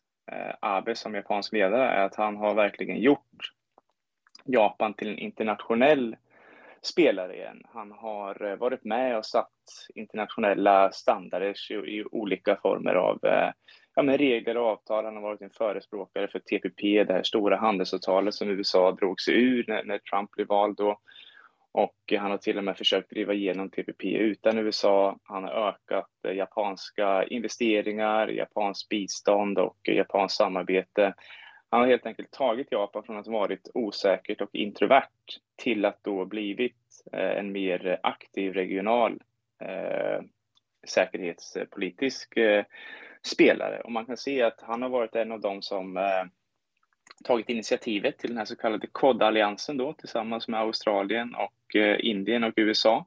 Abe 0.60 0.96
som 0.96 1.16
japansk 1.16 1.54
ledare 1.54 1.90
är 1.90 2.06
att 2.06 2.16
han 2.16 2.38
har 2.38 2.56
verkligen 2.56 2.98
gjort 3.02 3.52
Japan 4.46 4.94
till 4.94 5.10
en 5.10 5.18
internationell 5.18 6.16
spelare 6.82 7.36
igen. 7.36 7.62
Han 7.74 7.92
har 7.92 8.56
varit 8.56 8.84
med 8.84 9.18
och 9.18 9.26
satt 9.26 9.52
internationella 9.96 10.92
standarder 10.92 11.72
i 11.88 12.04
olika 12.12 12.56
former 12.56 12.96
av 12.96 13.20
ja, 13.96 14.04
men 14.04 14.18
regler 14.18 14.58
och 14.58 14.68
avtal. 14.68 15.06
Han 15.06 15.16
har 15.16 15.22
varit 15.22 15.42
en 15.42 15.50
förespråkare 15.50 16.28
för 16.28 16.40
TPP, 16.40 17.04
det 17.04 17.14
här 17.14 17.24
stora 17.24 17.58
handelsavtalet 17.58 18.34
som 18.34 18.50
USA 18.50 18.92
drog 18.92 19.22
sig 19.22 19.34
ur 19.34 19.66
när, 19.68 19.84
när 19.84 19.98
Trump 19.98 20.32
blev 20.32 20.48
vald 20.48 20.78
då. 20.78 21.00
Och 21.72 22.14
han 22.20 22.32
har 22.32 22.38
till 22.38 22.58
och 22.58 22.64
med 22.64 22.78
försökt 22.78 23.10
driva 23.10 23.34
igenom 23.34 23.70
TPP 23.70 24.04
utan 24.04 24.58
USA. 24.58 25.20
Han 25.24 25.44
har 25.44 25.52
ökat 25.52 26.10
eh, 26.28 26.34
japanska 26.34 27.24
investeringar, 27.24 28.28
japanskt 28.28 28.90
bistånd 28.90 29.58
och 29.60 29.90
eh, 29.90 29.96
japanskt 29.96 30.38
samarbete. 30.38 31.14
Han 31.70 31.82
har 31.82 31.88
helt 31.88 32.06
enkelt 32.06 32.32
tagit 32.32 32.72
Japan 32.72 33.04
från 33.04 33.18
att 33.18 33.26
ha 33.26 33.34
varit 33.34 33.70
osäkert 33.74 34.42
och 34.42 34.50
introvert 34.56 35.40
till 35.56 35.86
att 35.86 36.04
då 36.04 36.26
blivit 36.26 37.04
eh, 37.14 37.38
en 37.38 37.52
mer 37.52 38.00
aktiv 38.04 38.54
regional 38.54 39.22
eh, 39.62 40.22
säkerhetspolitisk 40.88 42.38
eh, 42.38 42.66
spelare 43.26 43.82
och 43.82 43.92
man 43.92 44.06
kan 44.06 44.18
se 44.18 44.42
att 44.42 44.62
han 44.62 44.82
har 44.82 44.90
varit 44.90 45.16
en 45.16 45.32
av 45.32 45.42
dem 45.42 45.62
som 45.62 45.98
eh, 45.98 46.24
tagit 47.24 47.50
initiativet 47.50 48.18
till 48.18 48.30
den 48.30 48.38
här 48.38 48.46
så 48.46 48.56
kallade 48.56 48.88
COD-alliansen 48.88 49.78
då 49.78 49.94
tillsammans 49.94 50.48
med 50.48 50.60
Australien 50.60 51.36
och 51.36 51.76
eh, 51.76 51.98
Indien 52.00 52.44
och 52.44 52.54
USA 52.56 53.06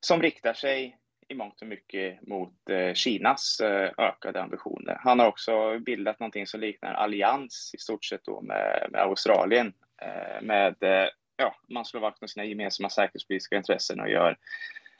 som 0.00 0.22
riktar 0.22 0.54
sig 0.54 0.98
i 1.28 1.34
mångt 1.34 1.62
och 1.62 1.68
mycket 1.68 2.26
mot 2.26 2.70
eh, 2.70 2.94
Kinas 2.94 3.60
eh, 3.60 3.90
ökade 3.98 4.42
ambitioner. 4.42 4.98
Han 5.00 5.18
har 5.18 5.26
också 5.26 5.78
bildat 5.78 6.20
någonting 6.20 6.46
som 6.46 6.60
liknar 6.60 6.94
allians 6.94 7.70
i 7.74 7.78
stort 7.78 8.04
sett 8.04 8.24
då 8.24 8.40
med, 8.40 8.86
med 8.90 9.00
Australien 9.00 9.72
eh, 10.02 10.42
med 10.42 10.82
eh, 10.82 11.08
ja, 11.36 11.54
man 11.68 11.84
slår 11.84 12.00
vakt 12.00 12.22
om 12.22 12.28
sina 12.28 12.44
gemensamma 12.44 12.90
säkerhetspolitiska 12.90 13.56
intressen 13.56 14.00
och 14.00 14.10
gör 14.10 14.36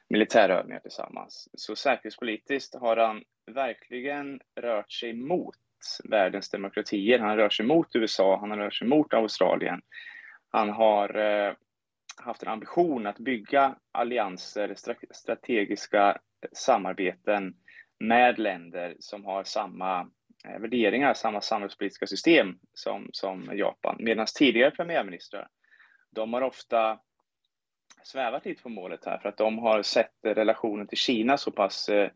militärövningar 0.09 0.81
tillsammans. 0.81 1.49
Så 1.55 1.77
säkerhetspolitiskt 1.77 2.75
har 2.75 2.97
han 2.97 3.25
verkligen 3.47 4.41
rört 4.55 4.93
sig 4.93 5.13
mot 5.13 5.57
världens 6.05 6.51
demokratier. 6.51 7.19
Han 7.19 7.29
har 7.29 7.37
rört 7.37 7.53
sig 7.53 7.67
mot 7.67 7.97
USA, 7.97 8.39
han 8.41 8.51
har 8.51 8.59
rört 8.59 8.75
sig 8.75 8.89
mot 8.89 9.15
Australien. 9.15 9.83
Han 10.51 10.71
har 10.71 11.17
eh, 11.17 11.55
haft 12.17 12.43
en 12.43 12.49
ambition 12.49 13.07
att 13.07 13.19
bygga 13.19 13.77
allianser, 13.93 14.75
strategiska 15.11 16.19
samarbeten 16.53 17.55
med 18.01 18.39
länder 18.39 18.97
som 18.99 19.25
har 19.25 19.45
samma 19.45 20.01
eh, 20.45 20.61
värderingar, 20.61 21.15
samma 21.15 21.41
samhällspolitiska 21.41 22.07
system 22.07 22.59
som, 22.75 23.09
som 23.13 23.51
Japan. 23.55 23.97
Medan 23.99 24.27
tidigare 24.39 24.71
premiärministrar, 24.71 25.49
de 26.11 26.33
har 26.33 26.43
ofta 26.43 26.99
svävat 28.03 28.45
lite 28.45 28.63
på 28.63 28.69
målet 28.69 29.05
här 29.05 29.19
för 29.19 29.29
att 29.29 29.37
de 29.37 29.59
har 29.59 29.83
sett 29.83 30.13
relationen 30.23 30.87
till 30.87 30.99
Kina 30.99 31.37
så 31.37 31.51
pass 31.51 31.89
eh, 31.89 32.11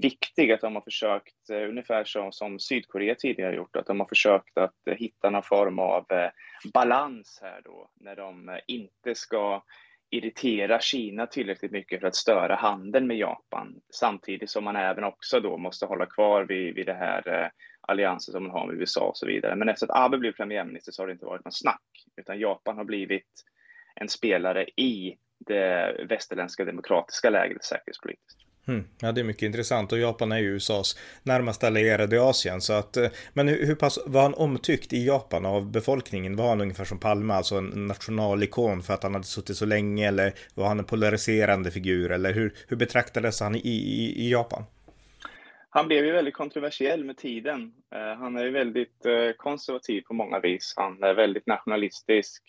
viktig 0.00 0.52
att 0.52 0.60
de 0.60 0.74
har 0.74 0.82
försökt, 0.82 1.50
eh, 1.50 1.68
ungefär 1.68 2.04
som, 2.04 2.32
som 2.32 2.58
Sydkorea 2.58 3.14
tidigare 3.14 3.56
gjort, 3.56 3.76
att 3.76 3.86
de 3.86 4.00
har 4.00 4.06
försökt 4.06 4.58
att 4.58 4.86
eh, 4.90 4.96
hitta 4.96 5.30
någon 5.30 5.42
form 5.42 5.78
av 5.78 6.06
eh, 6.12 6.30
balans 6.72 7.38
här 7.42 7.60
då 7.64 7.90
när 7.94 8.16
de 8.16 8.58
inte 8.66 9.14
ska 9.14 9.62
irritera 10.10 10.80
Kina 10.80 11.26
tillräckligt 11.26 11.72
mycket 11.72 12.00
för 12.00 12.06
att 12.06 12.14
störa 12.14 12.54
handeln 12.54 13.06
med 13.06 13.16
Japan 13.16 13.80
samtidigt 13.94 14.50
som 14.50 14.64
man 14.64 14.76
även 14.76 15.04
också 15.04 15.40
då 15.40 15.56
måste 15.56 15.86
hålla 15.86 16.06
kvar 16.06 16.44
vid, 16.44 16.74
vid 16.74 16.86
det 16.86 16.94
här 16.94 17.50
alliansen 17.80 18.32
som 18.32 18.42
man 18.42 18.52
har 18.52 18.66
med 18.66 18.76
USA 18.76 19.00
och 19.00 19.16
så 19.16 19.26
vidare. 19.26 19.56
Men 19.56 19.68
efter 19.68 19.86
att 19.86 20.04
Abe 20.04 20.18
blev 20.18 20.32
premiärminister 20.32 20.92
så 20.92 21.02
har 21.02 21.06
det 21.06 21.12
inte 21.12 21.26
varit 21.26 21.44
något 21.44 21.58
snack 21.58 21.82
utan 22.16 22.38
Japan 22.38 22.76
har 22.76 22.84
blivit 22.84 23.44
en 23.94 24.08
spelare 24.08 24.64
i 24.76 25.16
det 25.38 25.96
västerländska 26.08 26.64
demokratiska 26.64 27.30
läget 27.30 27.64
säkerhetspolitiskt. 27.64 28.45
Mm. 28.68 28.84
Ja, 29.00 29.12
det 29.12 29.20
är 29.20 29.24
mycket 29.24 29.42
intressant 29.42 29.92
och 29.92 29.98
Japan 29.98 30.32
är 30.32 30.38
ju 30.38 30.54
USAs 30.54 30.98
närmaste 31.22 31.66
allierade 31.66 32.16
i 32.16 32.18
Asien. 32.18 32.60
Så 32.60 32.72
att, 32.72 32.96
eh, 32.96 33.08
men 33.32 33.48
hur, 33.48 33.66
hur 33.66 33.74
pass 33.74 33.98
var 34.06 34.22
han 34.22 34.34
omtyckt 34.34 34.92
i 34.92 35.06
Japan 35.06 35.46
av 35.46 35.70
befolkningen? 35.70 36.36
Var 36.36 36.48
han 36.48 36.60
ungefär 36.60 36.84
som 36.84 36.98
Palme, 36.98 37.34
alltså 37.34 37.54
en 37.54 37.86
nationalikon 37.86 38.82
för 38.82 38.94
att 38.94 39.02
han 39.02 39.14
hade 39.14 39.26
suttit 39.26 39.56
så 39.56 39.66
länge? 39.66 40.08
Eller 40.08 40.32
var 40.54 40.68
han 40.68 40.78
en 40.78 40.84
polariserande 40.84 41.70
figur? 41.70 42.12
Eller 42.12 42.32
hur, 42.32 42.54
hur 42.68 42.76
betraktades 42.76 43.40
han 43.40 43.54
i, 43.54 43.58
i, 43.58 44.26
i 44.26 44.30
Japan? 44.30 44.62
Han 45.70 45.88
blev 45.88 46.04
ju 46.04 46.12
väldigt 46.12 46.34
kontroversiell 46.34 47.04
med 47.04 47.16
tiden. 47.16 47.72
Eh, 47.94 48.18
han 48.18 48.36
är 48.36 48.44
ju 48.44 48.50
väldigt 48.50 49.06
eh, 49.06 49.36
konservativ 49.36 50.02
på 50.02 50.14
många 50.14 50.40
vis. 50.40 50.74
Han 50.76 51.02
är 51.02 51.14
väldigt 51.14 51.46
nationalistisk. 51.46 52.42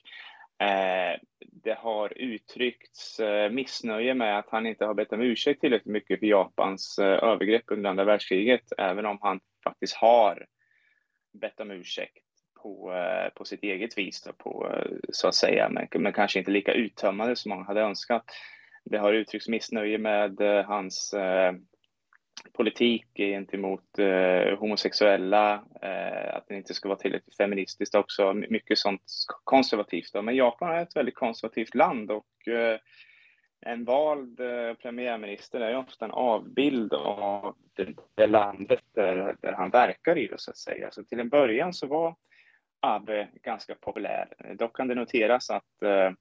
Eh, 0.60 1.20
det 1.40 1.74
har 1.78 2.18
uttryckts 2.18 3.20
eh, 3.20 3.52
missnöje 3.52 4.14
med 4.14 4.40
att 4.40 4.50
han 4.50 4.66
inte 4.66 4.86
har 4.86 4.94
bett 4.94 5.14
om 5.14 5.22
ursäkt 5.22 5.62
tillräckligt 5.62 5.94
mycket 5.94 6.20
för 6.20 6.28
Japans 6.28 7.00
eh, 7.00 7.24
övergrepp 7.24 7.64
under 7.68 7.90
andra 7.90 8.04
världskriget, 8.04 8.72
även 8.78 9.06
om 9.06 9.18
han 9.22 9.40
faktiskt 9.64 9.96
har 9.96 10.46
bett 11.42 11.60
om 11.60 11.72
ursäkt 11.72 12.24
på, 12.62 12.94
på 13.36 13.46
sitt 13.46 13.64
eget 13.64 13.98
vis, 13.98 14.24
då, 14.24 14.34
på, 14.34 14.82
så 15.10 15.28
att 15.28 15.36
säga, 15.36 15.70
men, 15.70 15.88
men 16.02 16.14
kanske 16.14 16.40
inte 16.40 16.52
lika 16.52 16.74
uttömmande 16.74 17.36
som 17.36 17.50
man 17.50 17.66
hade 17.66 17.82
önskat. 17.82 18.24
Det 18.86 18.98
har 18.98 19.14
uttryckts 19.14 19.48
missnöje 19.48 19.98
med 19.98 20.40
hans 20.66 21.16
politik 22.54 23.08
gentemot 23.16 24.00
eh, 24.00 24.60
homosexuella, 24.60 25.54
eh, 25.82 26.36
att 26.36 26.48
den 26.48 26.58
inte 26.58 26.74
ska 26.74 26.90
vara 26.90 27.00
tillräckligt 27.00 27.38
feministiskt 27.38 27.96
också, 27.96 28.34
mycket 28.34 28.78
sånt 28.78 29.02
konservativt. 29.44 30.14
Då. 30.14 30.22
Men 30.22 30.36
Japan 30.36 30.76
är 30.76 30.82
ett 30.82 30.96
väldigt 30.96 31.16
konservativt 31.16 31.76
land 31.76 32.12
och 32.12 32.48
eh, 32.48 32.80
en 33.62 33.86
vald 33.86 34.40
eh, 34.40 34.74
premiärminister 34.74 35.60
är 35.60 35.70
ju 35.70 35.76
ofta 35.76 36.06
en 36.06 36.12
avbild 36.12 36.94
av 36.94 37.56
det, 37.76 37.94
det 38.16 38.28
landet 38.28 38.84
där, 38.94 39.36
där, 39.42 39.54
han 39.54 39.70
verkar 39.70 40.18
i, 40.18 40.28
det 40.28 40.40
så 40.40 40.52
att 40.52 40.58
säga. 40.58 40.92
Så 40.92 41.04
till 41.04 41.20
en 41.20 41.30
början 41.30 41.74
så 41.74 41.88
var 41.88 42.16
Abe 42.80 43.28
ganska 43.44 43.76
populär. 43.76 44.56
Dock 44.56 44.78
kan 44.78 44.88
det 44.88 44.96
noteras 44.96 45.50
att 45.50 45.84
eh, 45.84 46.12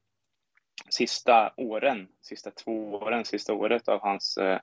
sista 0.90 1.52
åren, 1.56 2.08
sista 2.22 2.50
två 2.50 2.94
åren, 2.94 3.24
sista 3.24 3.52
året 3.52 3.88
av 3.88 4.00
hans 4.00 4.36
eh, 4.36 4.60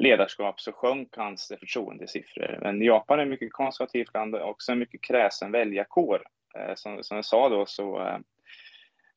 ledarskap 0.00 0.60
så 0.60 0.72
sjönk 0.72 1.16
hans 1.16 1.52
förtroendesiffror. 1.60 2.58
Men 2.62 2.82
Japan 2.82 3.18
är 3.18 3.22
ett 3.22 3.28
mycket 3.28 3.52
konservativt 3.52 4.14
land 4.14 4.34
och 4.34 4.48
också 4.48 4.72
en 4.72 4.78
mycket 4.78 5.00
kräsen 5.00 5.52
väljarkår. 5.52 6.22
Eh, 6.54 6.74
som, 6.74 7.02
som 7.02 7.16
jag 7.16 7.24
sa 7.24 7.48
då 7.48 7.66
så 7.66 8.00
eh, 8.00 8.18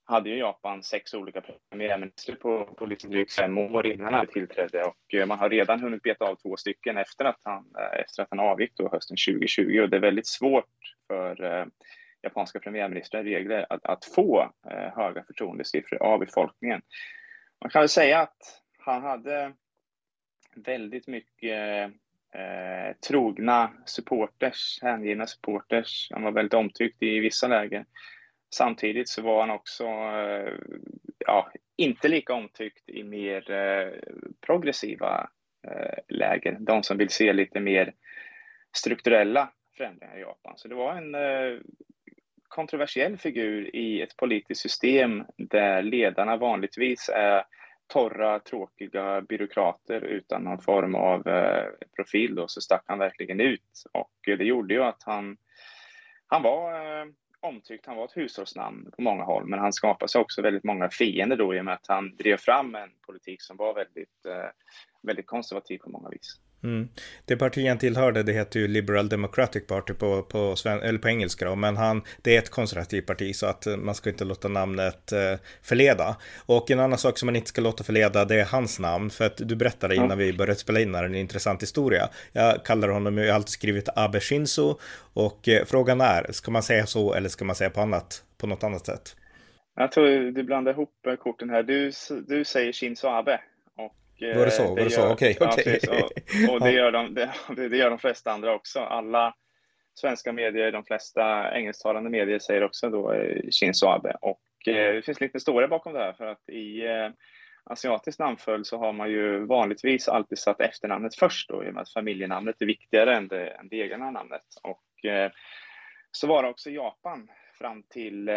hade 0.05 0.29
ju 0.29 0.37
Japan 0.37 0.83
sex 0.83 1.13
olika 1.13 1.41
premiärministrar 1.69 2.35
på, 2.35 2.65
på 2.65 2.85
lite 2.85 3.07
drygt 3.07 3.33
fem 3.33 3.57
år 3.57 3.87
innan 3.87 4.13
han 4.13 4.27
tillträdde 4.27 4.83
och 4.83 5.13
eh, 5.13 5.25
man 5.25 5.39
har 5.39 5.49
redan 5.49 5.79
hunnit 5.79 6.01
beta 6.01 6.25
av 6.25 6.35
två 6.35 6.57
stycken 6.57 6.97
efter 6.97 7.25
att 7.25 7.41
han, 7.43 7.65
efter 7.93 8.23
att 8.23 8.29
han 8.29 8.39
avgick 8.39 8.71
då 8.77 8.89
hösten 8.89 9.17
2020 9.27 9.79
och 9.83 9.89
det 9.89 9.97
är 9.97 10.01
väldigt 10.01 10.27
svårt 10.27 10.69
för 11.07 11.67
japanska 12.21 12.59
premiärministrar 12.59 13.23
regler 13.23 13.65
att, 13.69 13.85
att 13.85 14.05
få 14.05 14.51
höga 14.95 15.23
förtroendesiffror 15.23 16.03
av 16.03 16.19
befolkningen. 16.19 16.81
Man 17.61 17.69
kan 17.69 17.81
väl 17.81 17.89
säga 17.89 18.19
att 18.19 18.37
han 18.77 19.01
hade 19.01 19.53
väldigt 20.55 21.07
mycket 21.07 21.91
eh, 22.33 22.95
trogna 23.07 23.71
supporters, 23.85 24.79
hängivna 24.81 25.27
supporters. 25.27 26.07
Han 26.11 26.23
var 26.23 26.31
väldigt 26.31 26.53
omtyckt 26.53 27.03
i 27.03 27.19
vissa 27.19 27.47
lägen. 27.47 27.85
Samtidigt 28.55 29.09
så 29.09 29.21
var 29.21 29.39
han 29.39 29.51
också 29.51 29.83
eh, 29.83 30.53
ja, 31.17 31.51
inte 31.77 32.07
lika 32.07 32.33
omtyckt 32.33 32.89
i 32.89 33.03
mer 33.03 33.51
eh, 33.51 33.93
progressiva 34.41 35.29
eh, 35.67 36.15
lägen. 36.15 36.65
De 36.65 36.83
som 36.83 36.97
vill 36.97 37.09
se 37.09 37.33
lite 37.33 37.59
mer 37.59 37.93
strukturella 38.77 39.49
förändringar 39.77 40.17
i 40.17 40.21
Japan. 40.21 40.53
Så 40.57 40.67
det 40.67 40.75
var 40.75 40.95
en 40.95 41.15
eh, 41.15 41.59
kontroversiell 42.47 43.17
figur 43.17 43.75
i 43.75 44.01
ett 44.01 44.17
politiskt 44.17 44.61
system 44.61 45.23
där 45.37 45.83
ledarna 45.83 46.37
vanligtvis 46.37 47.09
är 47.13 47.43
torra, 47.87 48.39
tråkiga 48.39 49.21
byråkrater 49.21 50.01
utan 50.01 50.43
någon 50.43 50.61
form 50.61 50.95
av 50.95 51.27
eh, 51.27 51.65
profil 51.95 52.35
då, 52.35 52.47
så 52.47 52.61
stack 52.61 52.83
han 52.87 52.99
verkligen 52.99 53.39
ut. 53.39 53.83
Och 53.91 54.11
det 54.25 54.43
gjorde 54.43 54.73
ju 54.73 54.83
att 54.83 55.03
han, 55.03 55.37
han 56.27 56.43
var 56.43 56.73
eh, 56.73 57.05
omtyckt, 57.39 57.85
han 57.85 57.95
var 57.95 58.05
ett 58.05 58.17
hushållsnamn 58.17 58.91
på 58.95 59.01
många 59.01 59.23
håll, 59.23 59.45
men 59.45 59.59
han 59.59 59.73
skapade 59.73 60.11
sig 60.11 60.21
också 60.21 60.41
väldigt 60.41 60.63
många 60.63 60.89
fiender 60.89 61.37
då 61.37 61.55
i 61.55 61.59
och 61.59 61.65
med 61.65 61.73
att 61.73 61.87
han 61.87 62.15
drev 62.15 62.37
fram 62.37 62.75
en 62.75 62.89
politik 63.05 63.41
som 63.41 63.57
var 63.57 63.73
väldigt, 63.73 64.25
eh, 64.25 64.49
väldigt 65.01 65.27
konservativ 65.27 65.77
på 65.77 65.89
många 65.89 66.09
vis. 66.09 66.39
Mm. 66.63 66.87
Det 67.25 67.35
parti 67.35 67.67
han 67.67 67.77
tillhörde, 67.77 68.23
det 68.23 68.33
heter 68.33 68.59
ju 68.59 68.67
Liberal 68.67 69.09
Democratic 69.09 69.67
Party 69.67 69.93
på, 69.93 70.21
på, 70.23 70.55
sven, 70.55 70.81
eller 70.81 70.99
på 70.99 71.09
engelska 71.09 71.45
då, 71.45 71.55
men 71.55 71.77
han, 71.77 72.01
det 72.21 72.35
är 72.35 72.39
ett 72.39 72.49
konservativt 72.49 73.05
parti 73.05 73.35
så 73.35 73.45
att 73.45 73.67
man 73.77 73.95
ska 73.95 74.09
inte 74.09 74.25
låta 74.25 74.47
namnet 74.47 75.11
eh, 75.11 75.39
förleda. 75.61 76.15
Och 76.45 76.71
en 76.71 76.79
annan 76.79 76.97
sak 76.97 77.17
som 77.17 77.25
man 77.25 77.35
inte 77.35 77.49
ska 77.49 77.61
låta 77.61 77.83
förleda, 77.83 78.25
det 78.25 78.35
är 78.35 78.45
hans 78.45 78.79
namn, 78.79 79.09
för 79.09 79.25
att 79.25 79.37
du 79.37 79.55
berättade 79.55 79.95
innan 79.95 80.17
vi 80.17 80.33
började 80.33 80.59
spela 80.59 80.79
in 80.79 80.95
här 80.95 81.03
en 81.03 81.15
intressant 81.15 81.61
historia. 81.61 82.09
Jag 82.31 82.65
kallar 82.65 82.87
honom, 82.87 83.17
jag 83.17 83.27
har 83.27 83.35
alltid 83.35 83.49
skrivit 83.49 83.89
Abe 83.95 84.19
Shinzo, 84.19 84.79
och 85.13 85.47
eh, 85.47 85.65
frågan 85.65 86.01
är, 86.01 86.31
ska 86.31 86.51
man 86.51 86.63
säga 86.63 86.85
så 86.85 87.13
eller 87.13 87.29
ska 87.29 87.45
man 87.45 87.55
säga 87.55 87.69
på, 87.69 87.81
annat, 87.81 88.23
på 88.37 88.47
något 88.47 88.63
annat 88.63 88.85
sätt? 88.85 89.15
Jag 89.75 89.91
tror 89.91 90.31
du 90.31 90.43
blandar 90.43 90.71
ihop 90.71 90.89
korten 91.19 91.49
här. 91.49 91.63
Du, 91.63 91.91
du 92.27 92.45
säger 92.45 92.71
Shinzo 92.71 93.07
Abe. 93.07 93.39
Var 94.35 94.45
det 94.45 94.51
så? 94.51 94.67
Var 94.67 94.75
det, 94.75 94.83
det 94.83 94.89
så? 94.89 95.11
Okej, 95.11 95.37
okej. 95.39 95.79
och, 95.89 96.53
och 96.53 96.59
det, 96.61 96.71
gör 96.71 96.91
de, 96.91 97.13
det, 97.13 97.33
det 97.69 97.77
gör 97.77 97.89
de 97.89 97.99
flesta 97.99 98.31
andra 98.31 98.53
också. 98.55 98.79
Alla 98.79 99.33
svenska 99.93 100.33
medier, 100.33 100.71
de 100.71 100.83
flesta 100.85 101.55
engelsktalande 101.57 102.09
medier 102.09 102.39
säger 102.39 102.63
också 102.63 102.89
då 102.89 103.13
eh, 103.13 103.49
Shinzo 103.51 103.87
Abe. 103.87 104.15
Och 104.21 104.67
eh, 104.67 104.93
det 104.93 105.05
finns 105.05 105.21
lite 105.21 105.35
historia 105.35 105.67
bakom 105.67 105.93
det 105.93 105.99
här 105.99 106.13
för 106.13 106.25
att 106.25 106.49
i 106.49 106.85
eh, 106.85 107.09
asiatisk 107.63 108.19
namnföljd 108.19 108.67
så 108.67 108.77
har 108.77 108.93
man 108.93 109.09
ju 109.09 109.45
vanligtvis 109.45 110.07
alltid 110.07 110.37
satt 110.37 110.61
efternamnet 110.61 111.15
först 111.15 111.49
då 111.49 111.63
i 111.63 111.69
och 111.69 111.73
med 111.73 111.81
att 111.81 111.93
familjenamnet 111.93 112.61
är 112.61 112.65
viktigare 112.65 113.15
än 113.15 113.27
det, 113.27 113.47
än 113.47 113.67
det 113.67 113.75
egna 113.75 114.11
namnet. 114.11 114.45
Och 114.63 115.09
eh, 115.09 115.31
så 116.11 116.27
var 116.27 116.43
det 116.43 116.49
också 116.49 116.69
i 116.69 116.75
Japan 116.75 117.27
fram 117.53 117.83
till 117.83 118.29
eh, 118.29 118.33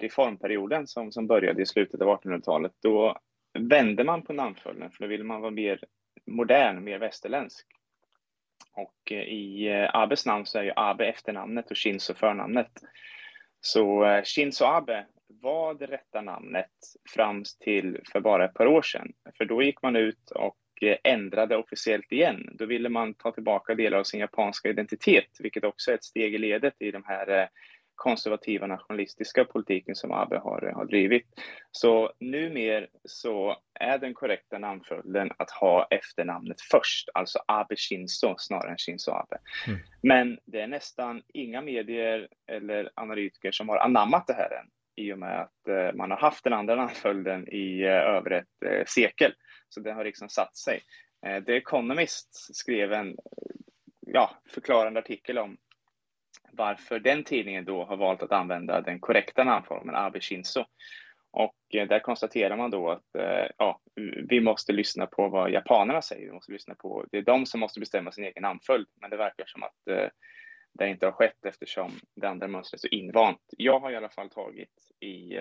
reformperioden 0.00 0.86
som, 0.86 1.12
som 1.12 1.26
började 1.26 1.62
i 1.62 1.66
slutet 1.66 2.00
av 2.00 2.08
1800-talet. 2.08 2.72
Då 2.82 3.18
vände 3.52 4.04
man 4.04 4.22
på 4.22 4.32
namnföljden 4.32 4.90
för 4.90 5.04
då 5.04 5.08
ville 5.08 5.24
man 5.24 5.40
vara 5.40 5.50
mer 5.50 5.80
modern, 6.26 6.84
mer 6.84 6.98
västerländsk. 6.98 7.66
Och 8.72 9.12
eh, 9.12 9.22
i 9.22 9.68
eh, 9.68 9.90
Abes 9.94 10.26
namn 10.26 10.46
så 10.46 10.58
är 10.58 10.62
ju 10.62 10.72
Abe 10.76 11.06
efternamnet 11.06 11.70
och 11.70 11.78
Shinzo 11.78 12.14
förnamnet. 12.14 12.70
Så 13.60 14.04
eh, 14.04 14.24
Shinzo 14.24 14.64
Abe 14.64 15.06
var 15.28 15.74
det 15.74 15.86
rätta 15.86 16.20
namnet 16.20 16.70
fram 17.14 17.44
till 17.60 18.00
för 18.12 18.20
bara 18.20 18.44
ett 18.44 18.54
par 18.54 18.66
år 18.66 18.82
sedan. 18.82 19.12
För 19.36 19.44
då 19.44 19.62
gick 19.62 19.82
man 19.82 19.96
ut 19.96 20.30
och 20.30 20.56
ändrade 21.04 21.56
officiellt 21.56 22.12
igen. 22.12 22.50
Då 22.52 22.66
ville 22.66 22.88
man 22.88 23.14
ta 23.14 23.32
tillbaka 23.32 23.74
delar 23.74 23.98
av 23.98 24.04
sin 24.04 24.20
japanska 24.20 24.68
identitet, 24.68 25.36
vilket 25.38 25.64
också 25.64 25.90
är 25.90 25.94
ett 25.94 26.04
steg 26.04 26.34
i 26.34 26.38
ledet 26.38 26.74
i 26.78 26.90
de 26.90 27.04
här 27.06 27.48
konservativa 28.00 28.66
nationalistiska 28.66 29.44
politiken 29.44 29.94
som 29.94 30.12
Abe 30.12 30.38
har, 30.38 30.72
har 30.74 30.84
drivit. 30.84 31.26
Så 31.70 32.12
numer 32.20 32.88
så 33.04 33.56
är 33.74 33.98
den 33.98 34.14
korrekta 34.14 34.58
namnföljden 34.58 35.30
att 35.36 35.50
ha 35.50 35.86
efternamnet 35.90 36.60
först, 36.60 37.08
alltså 37.14 37.38
Abe 37.46 37.76
Shinzo 37.76 38.34
snarare 38.38 38.70
än 38.70 38.78
Shinzo 38.78 39.10
Abe. 39.10 39.38
Mm. 39.66 39.80
Men 40.02 40.38
det 40.44 40.60
är 40.60 40.66
nästan 40.66 41.22
inga 41.34 41.60
medier 41.60 42.28
eller 42.46 42.90
analytiker 42.94 43.52
som 43.52 43.68
har 43.68 43.76
anammat 43.78 44.26
det 44.26 44.34
här 44.34 44.50
än 44.60 44.66
i 44.96 45.12
och 45.12 45.18
med 45.18 45.40
att 45.40 45.68
eh, 45.68 45.94
man 45.94 46.10
har 46.10 46.18
haft 46.18 46.44
den 46.44 46.52
andra 46.52 46.74
namnföljden 46.74 47.48
i 47.48 47.82
eh, 47.82 47.90
över 47.90 48.30
ett 48.30 48.62
eh, 48.64 48.84
sekel. 48.86 49.32
Så 49.68 49.80
det 49.80 49.92
har 49.92 50.04
liksom 50.04 50.28
satt 50.28 50.56
sig. 50.56 50.80
Eh, 51.26 51.44
The 51.44 51.56
Economist 51.56 52.56
skrev 52.56 52.92
en 52.92 53.16
ja, 54.06 54.30
förklarande 54.54 55.00
artikel 55.00 55.38
om 55.38 55.56
varför 56.52 56.98
den 56.98 57.24
tidningen 57.24 57.64
då 57.64 57.84
har 57.84 57.96
valt 57.96 58.22
att 58.22 58.32
använda 58.32 58.80
den 58.80 59.00
korrekta 59.00 59.44
namnformen 59.44 59.94
Abe 59.94 60.20
Shinzo. 60.20 60.64
Och 61.32 61.56
eh, 61.74 61.88
där 61.88 62.00
konstaterar 62.00 62.56
man 62.56 62.70
då 62.70 62.90
att 62.90 63.14
eh, 63.14 63.46
ja, 63.58 63.80
vi 64.28 64.40
måste 64.40 64.72
lyssna 64.72 65.06
på 65.06 65.28
vad 65.28 65.50
japanerna 65.50 66.02
säger. 66.02 66.26
Vi 66.26 66.32
måste 66.32 66.52
lyssna 66.52 66.74
på, 66.74 67.06
det 67.12 67.18
är 67.18 67.22
de 67.22 67.46
som 67.46 67.60
måste 67.60 67.80
bestämma 67.80 68.12
sin 68.12 68.24
egen 68.24 68.42
namnföljd, 68.42 68.86
men 69.00 69.10
det 69.10 69.16
verkar 69.16 69.44
som 69.46 69.62
att 69.62 69.88
eh, 69.90 70.08
det 70.72 70.88
inte 70.88 71.06
har 71.06 71.12
skett 71.12 71.44
eftersom 71.46 71.90
det 72.16 72.28
andra 72.28 72.48
mönstret 72.48 72.84
är 72.84 72.88
så 72.88 72.94
invant. 72.94 73.40
Jag 73.56 73.80
har 73.80 73.90
i 73.90 73.96
alla 73.96 74.08
fall 74.08 74.30
tagit 74.30 74.74
i 75.00 75.38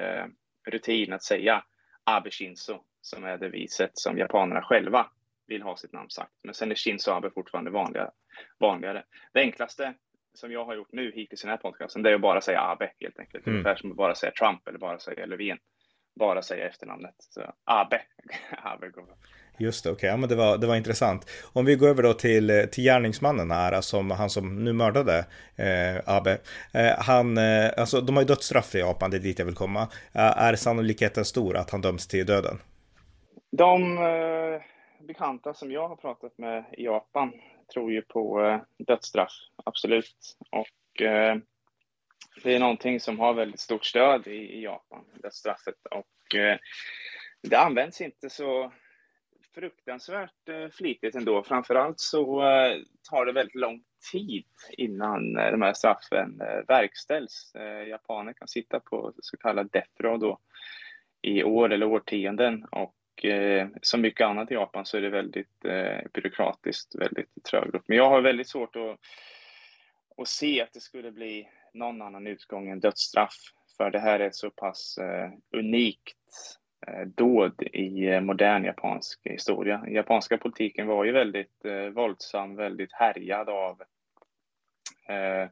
rutin 0.67 1.13
att 1.13 1.23
säga 1.23 1.63
Abe 2.03 2.31
Shinzo, 2.31 2.83
som 3.01 3.23
är 3.23 3.37
det 3.37 3.49
viset 3.49 3.91
som 3.93 4.17
japanerna 4.17 4.61
själva 4.61 5.09
vill 5.47 5.61
ha 5.61 5.77
sitt 5.77 5.93
namn 5.93 6.09
sagt. 6.09 6.33
Men 6.43 6.53
sen 6.53 6.71
är 6.71 6.75
Shinzo 6.75 7.11
Abe 7.11 7.31
fortfarande 7.31 7.71
vanliga, 7.71 8.11
vanligare. 8.59 9.03
Det 9.33 9.39
enklaste 9.39 9.93
som 10.39 10.52
jag 10.52 10.65
har 10.65 10.75
gjort 10.75 10.91
nu 10.91 11.12
hittills 11.15 11.43
i 11.43 11.47
den 11.47 11.52
här 11.52 11.58
podcasten, 11.58 12.04
det 12.04 12.10
är 12.10 12.15
att 12.15 12.21
bara 12.21 12.41
säga 12.41 12.62
Abe 12.62 12.91
helt 12.99 13.19
enkelt. 13.19 13.47
Mm. 13.47 13.60
Ungefär 13.60 13.75
som 13.75 13.91
att 13.91 13.97
bara 13.97 14.15
säga 14.15 14.32
Trump 14.32 14.67
eller 14.67 14.80
bara 14.80 14.99
säga 14.99 15.25
Löfven. 15.25 15.58
Bara 16.19 16.41
säga 16.41 16.67
efternamnet. 16.67 17.15
Så 17.19 17.41
Abe. 17.65 18.02
Abe 18.63 18.89
går 18.89 19.06
Just 19.60 19.84
det, 19.84 19.89
okej, 19.89 19.97
okay. 19.97 20.10
ja, 20.10 20.17
men 20.17 20.30
det 20.30 20.36
var, 20.36 20.58
det 20.58 20.67
var 20.67 20.75
intressant. 20.75 21.30
Om 21.54 21.65
vi 21.65 21.75
går 21.75 21.88
över 21.88 22.04
då 22.04 22.13
till, 22.13 22.67
till 22.71 22.84
gärningsmannen 22.84 23.52
här, 23.52 23.71
alltså 23.71 24.02
han 24.02 24.30
som 24.30 24.63
nu 24.63 24.73
mördade 24.73 25.25
eh, 25.56 26.15
Abe. 26.15 26.38
Eh, 26.73 26.91
han, 26.97 27.38
eh, 27.38 27.69
alltså 27.78 28.02
de 28.02 28.15
har 28.15 28.23
ju 28.23 28.28
dödsstraff 28.28 28.75
i 28.75 28.80
Japan, 28.80 29.12
det 29.12 29.17
är 29.17 29.21
dit 29.21 29.39
jag 29.39 29.45
vill 29.45 29.56
komma. 29.56 29.82
Eh, 30.13 30.38
är 30.38 30.56
sannolikheten 30.56 31.25
stor 31.25 31.58
att 31.58 31.69
han 31.69 31.82
döms 31.82 32.08
till 32.08 32.25
döden? 32.25 32.58
De 33.52 33.97
eh, 33.97 34.62
bekanta 35.08 35.54
som 35.54 35.71
jag 35.71 35.88
har 35.88 35.95
pratat 35.95 36.38
med 36.38 36.65
i 36.78 36.84
Japan 36.84 37.34
tror 37.73 37.91
ju 37.91 38.01
på 38.01 38.45
eh, 38.45 38.62
dödsstraff, 38.77 39.34
absolut. 39.65 40.38
Och 40.51 41.01
eh, 41.01 41.38
det 42.43 42.55
är 42.55 42.60
någonting 42.60 42.99
som 42.99 43.19
har 43.19 43.34
väldigt 43.34 43.60
stort 43.60 43.86
stöd 43.86 44.27
i, 44.27 44.32
i 44.32 44.63
Japan, 44.63 45.05
dödsstraffet. 45.13 45.86
Och 45.91 46.36
eh, 46.36 46.58
det 47.41 47.55
används 47.55 48.01
inte 48.01 48.29
så 48.29 48.71
fruktansvärt 49.55 50.49
eh, 50.49 50.69
flitigt 50.69 51.15
ändå. 51.15 51.43
Framförallt 51.43 51.99
så 51.99 52.41
eh, 52.41 52.77
tar 53.10 53.25
det 53.25 53.32
väldigt 53.32 53.55
lång 53.55 53.84
tid 54.12 54.45
innan 54.71 55.38
eh, 55.38 55.51
de 55.51 55.62
här 55.62 55.73
straffen 55.73 56.41
eh, 56.41 56.67
verkställs. 56.67 57.55
Eh, 57.55 57.88
japaner 57.88 58.34
kan 58.34 58.47
sitta 58.47 58.79
på 58.79 59.13
så 59.19 59.38
kallad 59.38 59.69
death 59.71 60.01
row 60.01 60.19
då 60.19 60.39
i 61.21 61.43
år 61.43 61.73
eller 61.73 61.86
årtionden 61.86 62.65
och 62.71 62.95
eh, 63.25 63.67
som 63.82 64.01
mycket 64.01 64.25
annat 64.25 64.51
i 64.51 64.53
Japan 64.53 64.86
så 64.86 64.97
är 64.97 65.01
det 65.01 65.10
väldigt 65.10 65.65
eh, 65.65 65.97
byråkratiskt, 66.13 66.95
väldigt 66.95 67.43
trögt. 67.49 67.84
Men 67.88 67.97
jag 67.97 68.10
har 68.10 68.21
väldigt 68.21 68.49
svårt 68.49 68.75
att, 68.75 68.99
att 70.17 70.27
se 70.27 70.62
att 70.62 70.73
det 70.73 70.79
skulle 70.79 71.12
bli 71.12 71.49
någon 71.73 72.01
annan 72.01 72.27
utgång 72.27 72.69
än 72.69 72.79
dödsstraff. 72.79 73.36
För 73.77 73.91
det 73.91 73.99
här 73.99 74.19
är 74.19 74.27
ett 74.27 74.36
så 74.36 74.49
pass 74.49 74.97
eh, 74.97 75.29
unikt 75.51 76.17
eh, 76.88 77.08
dåd 77.08 77.63
i 77.63 78.08
eh, 78.08 78.21
modern 78.21 78.63
japansk 78.63 79.19
historia. 79.23 79.77
Den 79.77 79.93
japanska 79.93 80.38
politiken 80.38 80.88
var 80.88 81.05
ju 81.05 81.12
väldigt 81.12 81.65
eh, 81.65 81.86
våldsam, 81.86 82.55
väldigt 82.55 82.93
härjad 82.93 83.49
av 83.49 83.82
eh, 85.08 85.49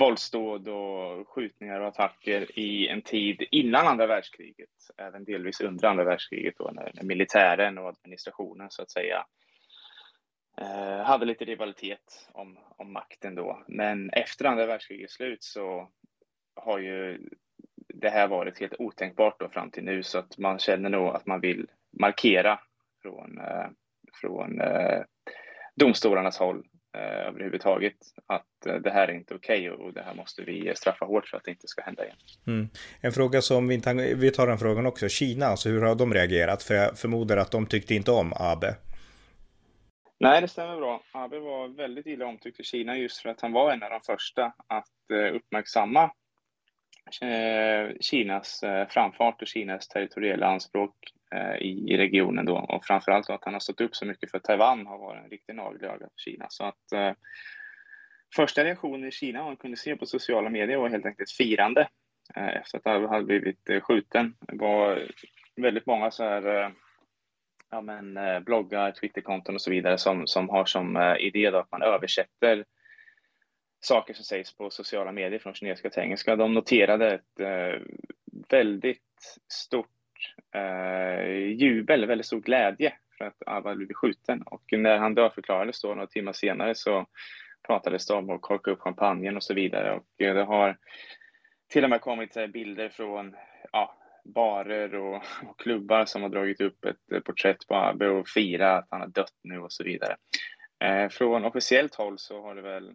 våldsdåd 0.00 0.68
och 0.68 1.28
skjutningar 1.28 1.80
och 1.80 1.88
attacker 1.88 2.58
i 2.58 2.88
en 2.88 3.02
tid 3.02 3.46
innan 3.50 3.86
andra 3.86 4.06
världskriget, 4.06 4.70
även 4.96 5.24
delvis 5.24 5.60
under 5.60 5.88
andra 5.88 6.04
världskriget 6.04 6.54
då 6.58 6.70
när, 6.72 6.90
när 6.94 7.02
militären 7.02 7.78
och 7.78 7.88
administrationen 7.88 8.70
så 8.70 8.82
att 8.82 8.90
säga 8.90 9.26
eh, 10.60 11.04
hade 11.04 11.26
lite 11.26 11.44
rivalitet 11.44 12.28
om, 12.32 12.58
om 12.76 12.92
makten 12.92 13.34
då. 13.34 13.64
Men 13.68 14.10
efter 14.10 14.44
andra 14.44 14.66
världskrigets 14.66 15.14
slut 15.14 15.42
så 15.42 15.90
har 16.56 16.78
ju 16.78 17.28
det 17.88 18.08
här 18.08 18.28
varit 18.28 18.60
helt 18.60 18.80
otänkbart 18.80 19.40
då 19.40 19.48
fram 19.48 19.70
till 19.70 19.84
nu 19.84 20.02
så 20.02 20.18
att 20.18 20.38
man 20.38 20.58
känner 20.58 20.90
nog 20.90 21.08
att 21.08 21.26
man 21.26 21.40
vill 21.40 21.66
markera 22.00 22.60
från, 23.02 23.38
eh, 23.38 23.68
från 24.20 24.60
eh, 24.60 25.02
domstolarnas 25.74 26.38
håll 26.38 26.64
överhuvudtaget 26.98 27.96
att 28.26 28.66
eh, 28.66 28.74
det 28.74 28.90
här 28.90 29.08
är 29.08 29.12
inte 29.12 29.34
okej 29.34 29.70
okay 29.70 29.86
och, 29.86 29.92
det 29.92 30.02
här 30.02 30.14
måste 30.14 30.42
vi 30.42 30.72
straffa 30.76 31.04
hårt 31.04 31.28
för 31.28 31.36
att 31.36 31.44
det 31.44 31.50
inte 31.50 31.68
ska 31.68 31.82
hända 31.82 32.04
igen. 32.04 32.16
Mm. 32.46 32.68
En 33.00 33.12
fråga 33.12 33.42
som 33.42 33.68
vi 33.68 33.74
inte 33.74 33.92
vi 33.92 34.30
tar 34.30 34.46
den 34.46 34.58
frågan 34.58 34.86
också, 34.86 35.08
Kina, 35.08 35.46
alltså 35.46 35.68
hur 35.68 35.82
har 35.82 35.94
de 35.94 36.14
reagerat? 36.14 36.62
För 36.62 36.74
jag 36.74 36.98
förmodar 36.98 37.36
att 37.36 37.50
de 37.50 37.66
tyckte 37.66 37.94
inte 37.94 38.10
om 38.10 38.32
Abe. 38.36 38.76
Nej, 40.18 40.40
det 40.40 40.48
stämmer 40.48 40.76
bra. 40.76 41.02
Abe 41.12 41.38
var 41.38 41.68
väldigt 41.68 42.06
illa 42.06 42.26
omtyckt 42.26 42.60
i 42.60 42.64
Kina 42.64 42.96
just 42.96 43.22
för 43.22 43.28
att 43.28 43.40
han 43.40 43.52
var 43.52 43.72
en 43.72 43.82
av 43.82 43.90
de 43.90 44.00
första 44.00 44.52
att 44.66 45.10
eh, 45.12 45.34
uppmärksamma 45.34 46.10
eh, 47.22 47.96
Kinas 48.00 48.62
eh, 48.62 48.88
framfart 48.88 49.42
och 49.42 49.48
Kinas 49.48 49.88
territoriella 49.88 50.46
anspråk 50.46 50.94
Eh, 51.34 51.56
i 51.56 51.96
regionen 51.96 52.44
då 52.44 52.56
och 52.56 52.84
framförallt 52.84 53.30
att 53.30 53.44
han 53.44 53.54
har 53.54 53.60
stått 53.60 53.80
upp 53.80 53.96
så 53.96 54.06
mycket 54.06 54.30
för 54.30 54.38
Taiwan 54.38 54.86
har 54.86 54.98
varit 54.98 55.24
en 55.24 55.30
riktig 55.30 55.54
nagel 55.54 55.84
i 55.84 55.86
ögat 55.86 56.12
för 56.12 56.30
Kina. 56.30 56.46
Så 56.48 56.64
att 56.64 56.92
eh, 56.92 57.12
första 58.36 58.64
reaktionen 58.64 59.08
i 59.08 59.10
Kina 59.10 59.44
man 59.44 59.56
kunde 59.56 59.76
se 59.76 59.96
på 59.96 60.06
sociala 60.06 60.50
medier 60.50 60.76
var 60.76 60.88
helt 60.88 61.06
enkelt 61.06 61.30
firande 61.30 61.88
eh, 62.36 62.56
efter 62.56 62.78
att 62.78 62.84
han 62.84 63.08
hade 63.08 63.24
blivit 63.24 63.70
skjuten. 63.82 64.34
Det 64.40 64.56
var 64.56 65.02
väldigt 65.56 65.86
många 65.86 66.10
så 66.10 66.24
här 66.24 66.72
ja, 67.70 67.80
men, 67.80 68.16
eh, 68.16 68.40
bloggar, 68.40 68.92
Twitterkonton 68.92 69.54
och 69.54 69.62
så 69.62 69.70
vidare 69.70 69.98
som, 69.98 70.26
som 70.26 70.48
har 70.48 70.64
som 70.64 70.96
eh, 70.96 71.16
idé 71.16 71.50
då 71.50 71.58
att 71.58 71.70
man 71.70 71.82
översätter 71.82 72.64
saker 73.80 74.14
som 74.14 74.24
sägs 74.24 74.56
på 74.56 74.70
sociala 74.70 75.12
medier 75.12 75.38
från 75.38 75.54
kinesiska 75.54 75.90
till 75.90 76.02
engelska. 76.02 76.36
De 76.36 76.54
noterade 76.54 77.14
ett 77.14 77.40
eh, 77.40 77.80
väldigt 78.48 79.38
stort 79.52 79.95
eh, 80.54 81.52
jubel, 81.52 82.06
väldigt 82.06 82.26
stor 82.26 82.40
glädje 82.40 82.92
för 83.18 83.24
att 83.24 83.42
Abba 83.46 83.74
blivit 83.74 83.96
skjuten. 83.96 84.42
Och 84.42 84.62
när 84.72 84.98
han 84.98 85.14
dödförklarades 85.14 85.82
då 85.82 85.88
några 85.88 86.06
timmar 86.06 86.32
senare 86.32 86.74
så 86.74 87.06
pratades 87.66 88.06
det 88.06 88.14
om 88.14 88.30
att 88.30 88.42
korka 88.42 88.70
upp 88.70 88.80
champagnen 88.80 89.36
och 89.36 89.42
så 89.42 89.54
vidare. 89.54 89.92
Och 89.92 90.04
det 90.16 90.42
har 90.42 90.76
till 91.68 91.84
och 91.84 91.90
med 91.90 92.00
kommit 92.00 92.36
eh, 92.36 92.46
bilder 92.46 92.88
från 92.88 93.36
ja, 93.72 93.96
barer 94.34 94.94
och, 94.94 95.14
och, 95.48 95.58
klubbar 95.58 96.04
som 96.04 96.22
har 96.22 96.28
dragit 96.28 96.60
upp 96.60 96.84
ett 96.84 97.12
eh, 97.12 97.20
porträtt 97.20 97.66
på 97.68 97.74
Abbe 97.74 98.08
och 98.08 98.28
firat 98.28 98.78
att 98.78 98.88
han 98.90 99.00
har 99.00 99.08
dött 99.08 99.34
nu 99.42 99.58
och 99.58 99.72
så 99.72 99.84
vidare. 99.84 100.16
Eh, 100.84 101.08
från 101.08 101.44
officiellt 101.44 101.94
håll 101.94 102.18
så 102.18 102.42
har 102.42 102.54
det 102.54 102.62
väl 102.62 102.94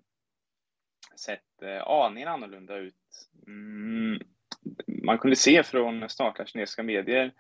sett 1.19 1.61
eh, 1.61 1.87
aningen 1.87 2.27
annorlunda 2.27 2.77
ut. 2.77 2.95
Mm, 3.47 4.19
man 5.03 5.17
kunde 5.17 5.35
se 5.35 5.63
från 5.63 6.09
statliga 6.09 6.45
kinesiska 6.45 6.83
medier 6.83 7.33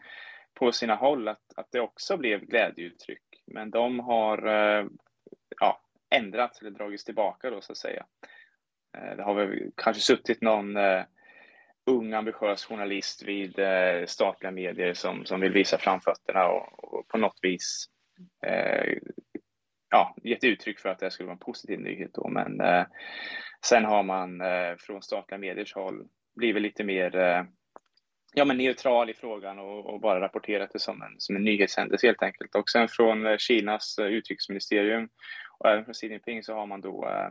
på 0.53 0.71
sina 0.71 0.95
håll 0.95 1.27
att, 1.27 1.53
att 1.55 1.71
det 1.71 1.79
också 1.79 2.17
blev 2.17 2.39
glädjeuttryck, 2.39 3.43
men 3.47 3.71
de 3.71 3.99
har 3.99 4.47
eh, 4.47 4.85
ja, 5.59 5.81
ändrats 6.09 6.61
eller 6.61 6.71
dragits 6.71 7.03
tillbaka 7.03 7.49
då 7.49 7.61
så 7.61 7.71
att 7.71 7.77
säga. 7.77 8.05
Eh, 8.97 9.15
det 9.15 9.23
har 9.23 9.33
väl 9.33 9.71
kanske 9.77 10.01
suttit 10.01 10.41
någon 10.41 10.77
eh, 10.77 11.03
ung 11.85 12.13
ambitiös 12.13 12.65
journalist 12.65 13.23
vid 13.23 13.59
statliga 14.05 14.51
medier 14.51 14.93
som, 14.93 15.25
som 15.25 15.39
vill 15.41 15.51
visa 15.51 15.77
framfötterna 15.77 16.47
och, 16.47 16.93
och 16.93 17.07
på 17.07 17.17
något 17.17 17.39
vis 17.41 17.87
eh, 18.45 18.97
ja, 19.89 20.15
gett 20.23 20.43
uttryck 20.43 20.79
för 20.79 20.89
att 20.89 20.99
det 20.99 21.11
skulle 21.11 21.27
vara 21.27 21.33
en 21.33 21.39
positiv 21.39 21.79
nyhet 21.79 22.13
då. 22.13 22.29
Men 22.29 22.61
eh, 22.61 22.85
sen 23.65 23.85
har 23.85 24.03
man 24.03 24.41
eh, 24.41 24.75
från 24.79 25.01
statliga 25.01 25.37
mediers 25.37 25.73
håll 25.73 26.07
blivit 26.41 26.61
lite 26.63 26.83
mer 26.83 27.15
eh, 27.15 27.43
ja, 28.33 28.45
men 28.45 28.57
neutral 28.57 29.09
i 29.09 29.13
frågan 29.13 29.59
och, 29.59 29.85
och, 29.85 29.99
bara 29.99 30.21
rapporterat 30.21 30.69
det 30.73 30.79
som 30.79 31.01
en, 31.01 31.15
som 31.17 31.35
en 31.35 31.43
nyhetshändelse 31.43 32.07
helt 32.07 32.23
enkelt. 32.23 32.55
Och 32.55 32.69
sen 32.69 32.87
från 32.87 33.25
eh, 33.25 33.37
Kinas 33.37 33.97
eh, 33.97 34.05
utrikesministerium 34.05 35.09
och 35.57 35.69
även 35.69 35.85
från 35.85 35.93
Xi 35.93 36.07
Jinping 36.07 36.43
så 36.43 36.53
har 36.53 36.65
man 36.65 36.81
då 36.81 37.07
eh, 37.07 37.29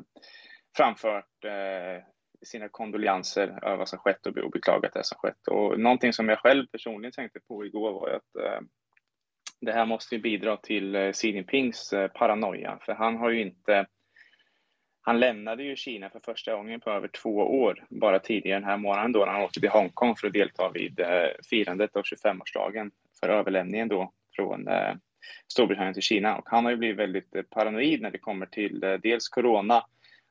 framfört 0.76 1.44
eh, 1.44 2.04
sina 2.42 2.68
kondolenser 2.68 3.58
över 3.62 3.76
vad 3.76 3.88
som 3.88 3.98
skett 3.98 4.26
och 4.26 4.50
beklagat 4.50 4.92
det 4.94 5.04
som 5.04 5.18
skett. 5.18 5.48
Och 5.48 5.80
någonting 5.80 6.12
som 6.12 6.28
jag 6.28 6.38
själv 6.38 6.66
personligen 6.66 7.12
tänkte 7.12 7.40
på 7.48 7.66
igår 7.66 7.92
var 7.92 8.08
att 8.08 8.44
eh, 8.44 8.60
det 9.60 9.72
här 9.72 9.86
måste 9.86 10.14
ju 10.14 10.20
bidra 10.20 10.56
till 10.56 11.12
Xi 11.12 11.30
Jinpings 11.30 11.94
paranoia, 12.14 12.78
för 12.82 12.92
han 12.92 13.16
har 13.16 13.30
ju 13.30 13.40
inte 13.40 13.86
han 15.02 15.20
lämnade 15.20 15.62
ju 15.62 15.76
Kina 15.76 16.10
för 16.10 16.20
första 16.20 16.54
gången 16.54 16.80
på 16.80 16.90
över 16.90 17.08
två 17.08 17.36
år, 17.36 17.84
bara 17.88 18.18
tidigare 18.18 18.60
den 18.60 18.68
här 18.68 18.76
månaden 18.76 19.12
då 19.12 19.18
när 19.18 19.32
han 19.32 19.42
åkte 19.42 19.60
till 19.60 19.70
Hongkong 19.70 20.16
för 20.16 20.26
att 20.26 20.32
delta 20.32 20.70
vid 20.70 21.00
eh, 21.00 21.28
firandet 21.50 21.96
av 21.96 22.02
25-årsdagen 22.02 22.90
för 23.20 23.28
överlämningen 23.28 23.88
då 23.88 24.12
från 24.36 24.68
eh, 24.68 24.94
Storbritannien 25.52 25.94
till 25.94 26.02
Kina. 26.02 26.36
Och 26.36 26.48
han 26.48 26.64
har 26.64 26.70
ju 26.70 26.76
blivit 26.76 26.98
väldigt 26.98 27.34
eh, 27.34 27.42
paranoid 27.42 28.02
när 28.02 28.10
det 28.10 28.18
kommer 28.18 28.46
till 28.46 28.80
dels 29.02 29.28
corona, 29.28 29.84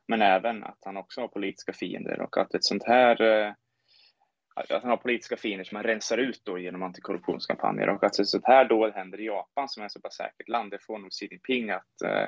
men 0.08 0.22
även 0.22 0.64
att 0.64 0.78
han 0.84 0.96
också 0.96 1.20
har 1.20 1.28
politiska 1.28 1.72
fiender 1.72 2.20
och 2.20 2.38
att 2.38 2.54
ett 2.54 2.64
sånt 2.64 2.84
här 2.86 3.54
att 4.54 4.82
han 4.82 4.90
har 4.90 4.96
politiska 4.96 5.36
fiender 5.36 5.64
som 5.64 5.76
han 5.76 5.84
rensar 5.84 6.18
ut 6.18 6.40
då 6.44 6.58
genom 6.58 6.82
antikorruptionskampanjer 6.82 7.88
och 7.88 8.04
att 8.04 8.18
ett 8.18 8.26
sånt 8.26 8.46
här 8.46 8.64
dåd 8.64 8.92
händer 8.94 9.20
i 9.20 9.26
Japan 9.26 9.68
som 9.68 9.82
är 9.82 9.86
ett 9.86 9.92
så 9.92 10.00
pass 10.00 10.16
säkert 10.16 10.48
land, 10.48 10.70
det 10.70 10.78
får 10.78 10.98
nog 10.98 11.10
Xi 11.10 11.28
Jinping 11.30 11.70
att 11.70 12.02
eh, 12.04 12.26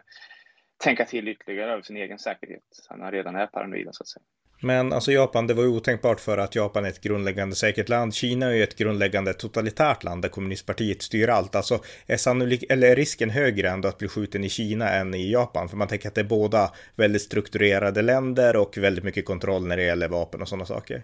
tänka 0.82 1.04
till 1.04 1.28
ytterligare 1.28 1.72
över 1.72 1.82
sin 1.82 1.96
egen 1.96 2.18
säkerhet. 2.18 2.62
Han 2.88 3.10
redan 3.10 3.36
är 3.36 3.46
paranoid 3.46 3.88
så 3.92 4.02
att 4.02 4.08
säga. 4.08 4.22
Men 4.64 4.92
alltså 4.92 5.12
Japan, 5.12 5.46
det 5.46 5.54
var 5.54 5.62
ju 5.62 5.68
otänkbart 5.68 6.20
för 6.20 6.38
att 6.38 6.54
Japan 6.54 6.84
är 6.84 6.88
ett 6.88 7.00
grundläggande 7.00 7.56
säkert 7.56 7.88
land. 7.88 8.14
Kina 8.14 8.46
är 8.46 8.52
ju 8.52 8.62
ett 8.62 8.78
grundläggande 8.78 9.34
totalitärt 9.34 10.04
land 10.04 10.22
där 10.22 10.28
kommunistpartiet 10.28 11.02
styr 11.02 11.28
allt. 11.28 11.54
Alltså 11.54 11.78
är, 12.06 12.16
sannolik, 12.16 12.64
eller 12.70 12.90
är 12.90 12.96
risken 12.96 13.30
högre 13.30 13.68
ändå 13.70 13.88
att 13.88 13.98
bli 13.98 14.08
skjuten 14.08 14.44
i 14.44 14.48
Kina 14.48 14.90
än 14.90 15.14
i 15.14 15.32
Japan? 15.32 15.68
För 15.68 15.76
man 15.76 15.88
tänker 15.88 16.08
att 16.08 16.14
det 16.14 16.20
är 16.20 16.24
båda 16.24 16.72
väldigt 16.96 17.22
strukturerade 17.22 18.02
länder 18.02 18.56
och 18.56 18.78
väldigt 18.78 19.04
mycket 19.04 19.24
kontroll 19.24 19.66
när 19.66 19.76
det 19.76 19.82
gäller 19.82 20.08
vapen 20.08 20.42
och 20.42 20.48
sådana 20.48 20.64
saker. 20.64 21.02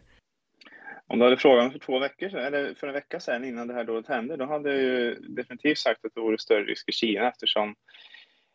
Om 1.07 1.19
du 1.19 1.25
hade 1.25 1.37
frågat 1.37 1.65
mig 1.65 1.73
för 1.73 1.79
två 1.79 1.99
veckor 1.99 2.29
sedan, 2.29 2.45
eller 2.45 2.75
för 2.75 2.87
en 2.87 2.93
vecka 2.93 3.21
sedan 3.21 3.45
innan 3.45 3.69
det 3.69 3.75
här 3.75 3.85
dådet 3.85 4.09
hände, 4.09 4.37
då 4.37 4.45
hade 4.45 4.69
jag 4.69 4.83
ju 4.83 5.15
definitivt 5.15 5.79
sagt 5.79 6.05
att 6.05 6.15
det 6.15 6.21
vore 6.21 6.39
större 6.39 6.65
risk 6.65 6.89
i 6.89 6.93
Kina 6.93 7.29
eftersom 7.29 7.75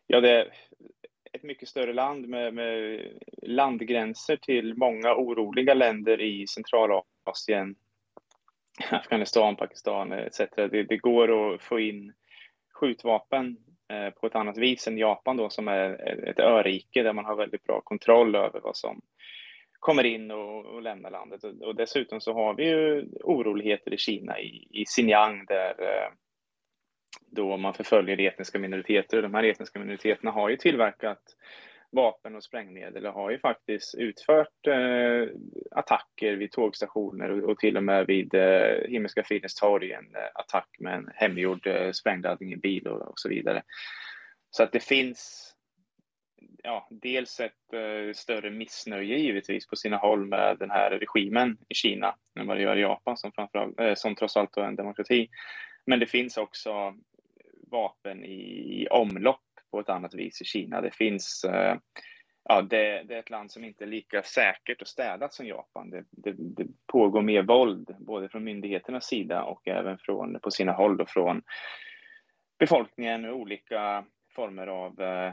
ja, 0.06 0.20
det, 0.20 0.46
ett 1.34 1.42
mycket 1.42 1.68
större 1.68 1.92
land 1.92 2.28
med, 2.28 2.54
med, 2.54 3.00
landgränser 3.42 4.36
till 4.36 4.74
många 4.76 5.14
oroliga 5.14 5.74
länder 5.74 6.20
i 6.20 6.46
Centralasien, 6.46 7.74
Afghanistan, 8.90 9.56
Pakistan 9.56 10.12
etc. 10.12 10.40
Det, 10.56 10.82
det 10.82 10.96
går 10.96 11.54
att 11.54 11.62
få 11.62 11.80
in 11.80 12.12
skjutvapen 12.72 13.56
eh, 13.92 14.10
på 14.10 14.26
ett 14.26 14.34
annat 14.34 14.58
vis 14.58 14.88
än 14.88 14.98
Japan 14.98 15.36
då 15.36 15.50
som 15.50 15.68
är 15.68 16.08
ett 16.28 16.38
örike 16.38 17.02
där 17.02 17.12
man 17.12 17.24
har 17.24 17.36
väldigt 17.36 17.64
bra 17.64 17.80
kontroll 17.80 18.34
över 18.34 18.60
vad 18.60 18.76
som 18.76 19.00
kommer 19.80 20.04
in 20.04 20.30
och, 20.30 20.66
och 20.66 20.82
lämnar 20.82 21.10
landet. 21.10 21.44
Och, 21.44 21.62
och, 21.62 21.74
dessutom 21.74 22.20
så 22.20 22.32
har 22.32 22.54
vi 22.54 22.68
ju 22.68 23.08
oroligheter 23.24 23.94
i 23.94 23.98
Kina, 23.98 24.40
i, 24.40 24.68
i 24.70 24.84
Xinjiang 24.86 25.44
där 25.44 25.82
eh, 25.82 26.12
då 27.30 27.56
man 27.56 27.74
förföljer 27.74 28.20
etniska 28.20 28.58
minoriteter. 28.58 29.22
De 29.22 29.34
här 29.34 29.44
etniska 29.44 29.78
minoriteterna 29.78 30.30
har 30.30 30.48
ju 30.48 30.56
tillverkat 30.56 31.22
vapen 31.90 32.36
och 32.36 32.44
sprängmedel 32.44 33.06
och 33.06 33.12
har 33.12 33.30
ju 33.30 33.38
faktiskt 33.38 33.94
utfört 33.94 34.66
eh, 34.66 35.28
attacker 35.70 36.36
vid 36.36 36.52
tågstationer 36.52 37.30
och, 37.30 37.50
och, 37.50 37.58
till 37.58 37.76
och 37.76 37.84
med 37.84 38.06
vid 38.06 38.34
eh, 38.34 38.88
Himmelska 38.88 39.24
fridens 39.24 39.54
torg 39.54 39.92
en 39.92 40.14
eh, 40.14 40.28
attack 40.34 40.68
med 40.78 40.94
en 40.94 41.10
hemgjord 41.14 41.66
eh, 41.66 41.92
sprängladdning 41.92 42.52
i 42.52 42.56
bil 42.56 42.86
och, 42.86 43.08
och, 43.08 43.18
så 43.18 43.28
vidare. 43.28 43.62
Så 44.50 44.62
att 44.62 44.72
det 44.72 44.80
finns 44.80 45.50
ja, 46.62 46.88
dels 46.90 47.40
ett 47.40 47.72
eh, 47.72 48.14
större 48.14 48.50
missnöje 48.50 49.18
givetvis 49.18 49.66
på 49.66 49.76
sina 49.76 49.96
håll 49.96 50.26
med 50.26 50.56
den 50.58 50.70
här 50.70 50.90
regimen 50.90 51.56
i 51.68 51.74
Kina 51.74 52.14
än 52.40 52.46
vad 52.46 52.56
det 52.56 52.62
gör 52.62 52.76
i 52.76 52.80
Japan 52.80 53.16
som, 53.16 53.32
framförallt, 53.32 53.80
eh, 53.80 53.94
som 53.94 54.14
trots 54.14 54.36
allt 54.36 54.56
är 54.56 54.62
en 54.62 54.76
demokrati. 54.76 55.28
Men 55.86 56.00
det 56.00 56.06
finns 56.06 56.36
också 56.36 56.94
vapen 57.70 58.24
i 58.24 58.86
omlopp 58.90 59.40
på 59.70 59.80
ett 59.80 59.88
annat 59.88 60.14
vis 60.14 60.42
i 60.42 60.44
Kina. 60.44 60.80
Det 60.80 60.94
finns 60.94 61.44
eh, 61.44 61.76
ja, 62.44 62.62
det, 62.62 63.02
det, 63.02 63.14
är 63.14 63.18
ett 63.18 63.30
land 63.30 63.52
som 63.52 63.64
inte 63.64 63.84
är 63.84 63.88
lika 63.88 64.22
säkert 64.22 64.82
och 64.82 64.88
städat 64.88 65.34
som 65.34 65.46
Japan. 65.46 65.90
Det, 65.90 66.04
det, 66.10 66.32
det, 66.38 66.66
pågår 66.86 67.22
mer 67.22 67.42
våld, 67.42 67.96
både 67.98 68.28
från 68.28 68.44
myndigheternas 68.44 69.04
sida 69.04 69.42
och 69.42 69.68
även 69.68 69.98
från, 69.98 70.40
på 70.40 70.50
sina 70.50 70.72
håll 70.72 71.00
och 71.00 71.10
från 71.10 71.42
befolkningen 72.58 73.24
och 73.24 73.36
olika 73.36 74.04
former 74.34 74.66
av 74.66 75.00
eh, 75.00 75.32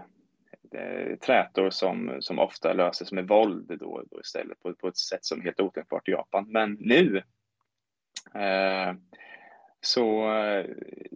eh 0.74 1.18
trätor 1.18 1.70
som, 1.70 2.18
som 2.20 2.40
ofta 2.40 2.74
löses 2.74 3.12
med 3.12 3.28
våld 3.28 3.78
då, 3.80 4.04
då 4.12 4.20
istället 4.20 4.60
på, 4.60 4.74
på 4.74 4.88
ett 4.88 4.98
sätt 4.98 5.26
som 5.26 5.40
är 5.40 5.44
helt 5.44 5.60
otänkbart 5.60 6.08
i 6.08 6.12
Japan. 6.12 6.46
Men 6.50 6.78
nu 6.80 7.18
eh, 8.36 8.94
så 9.82 10.36
eh, 10.38 10.66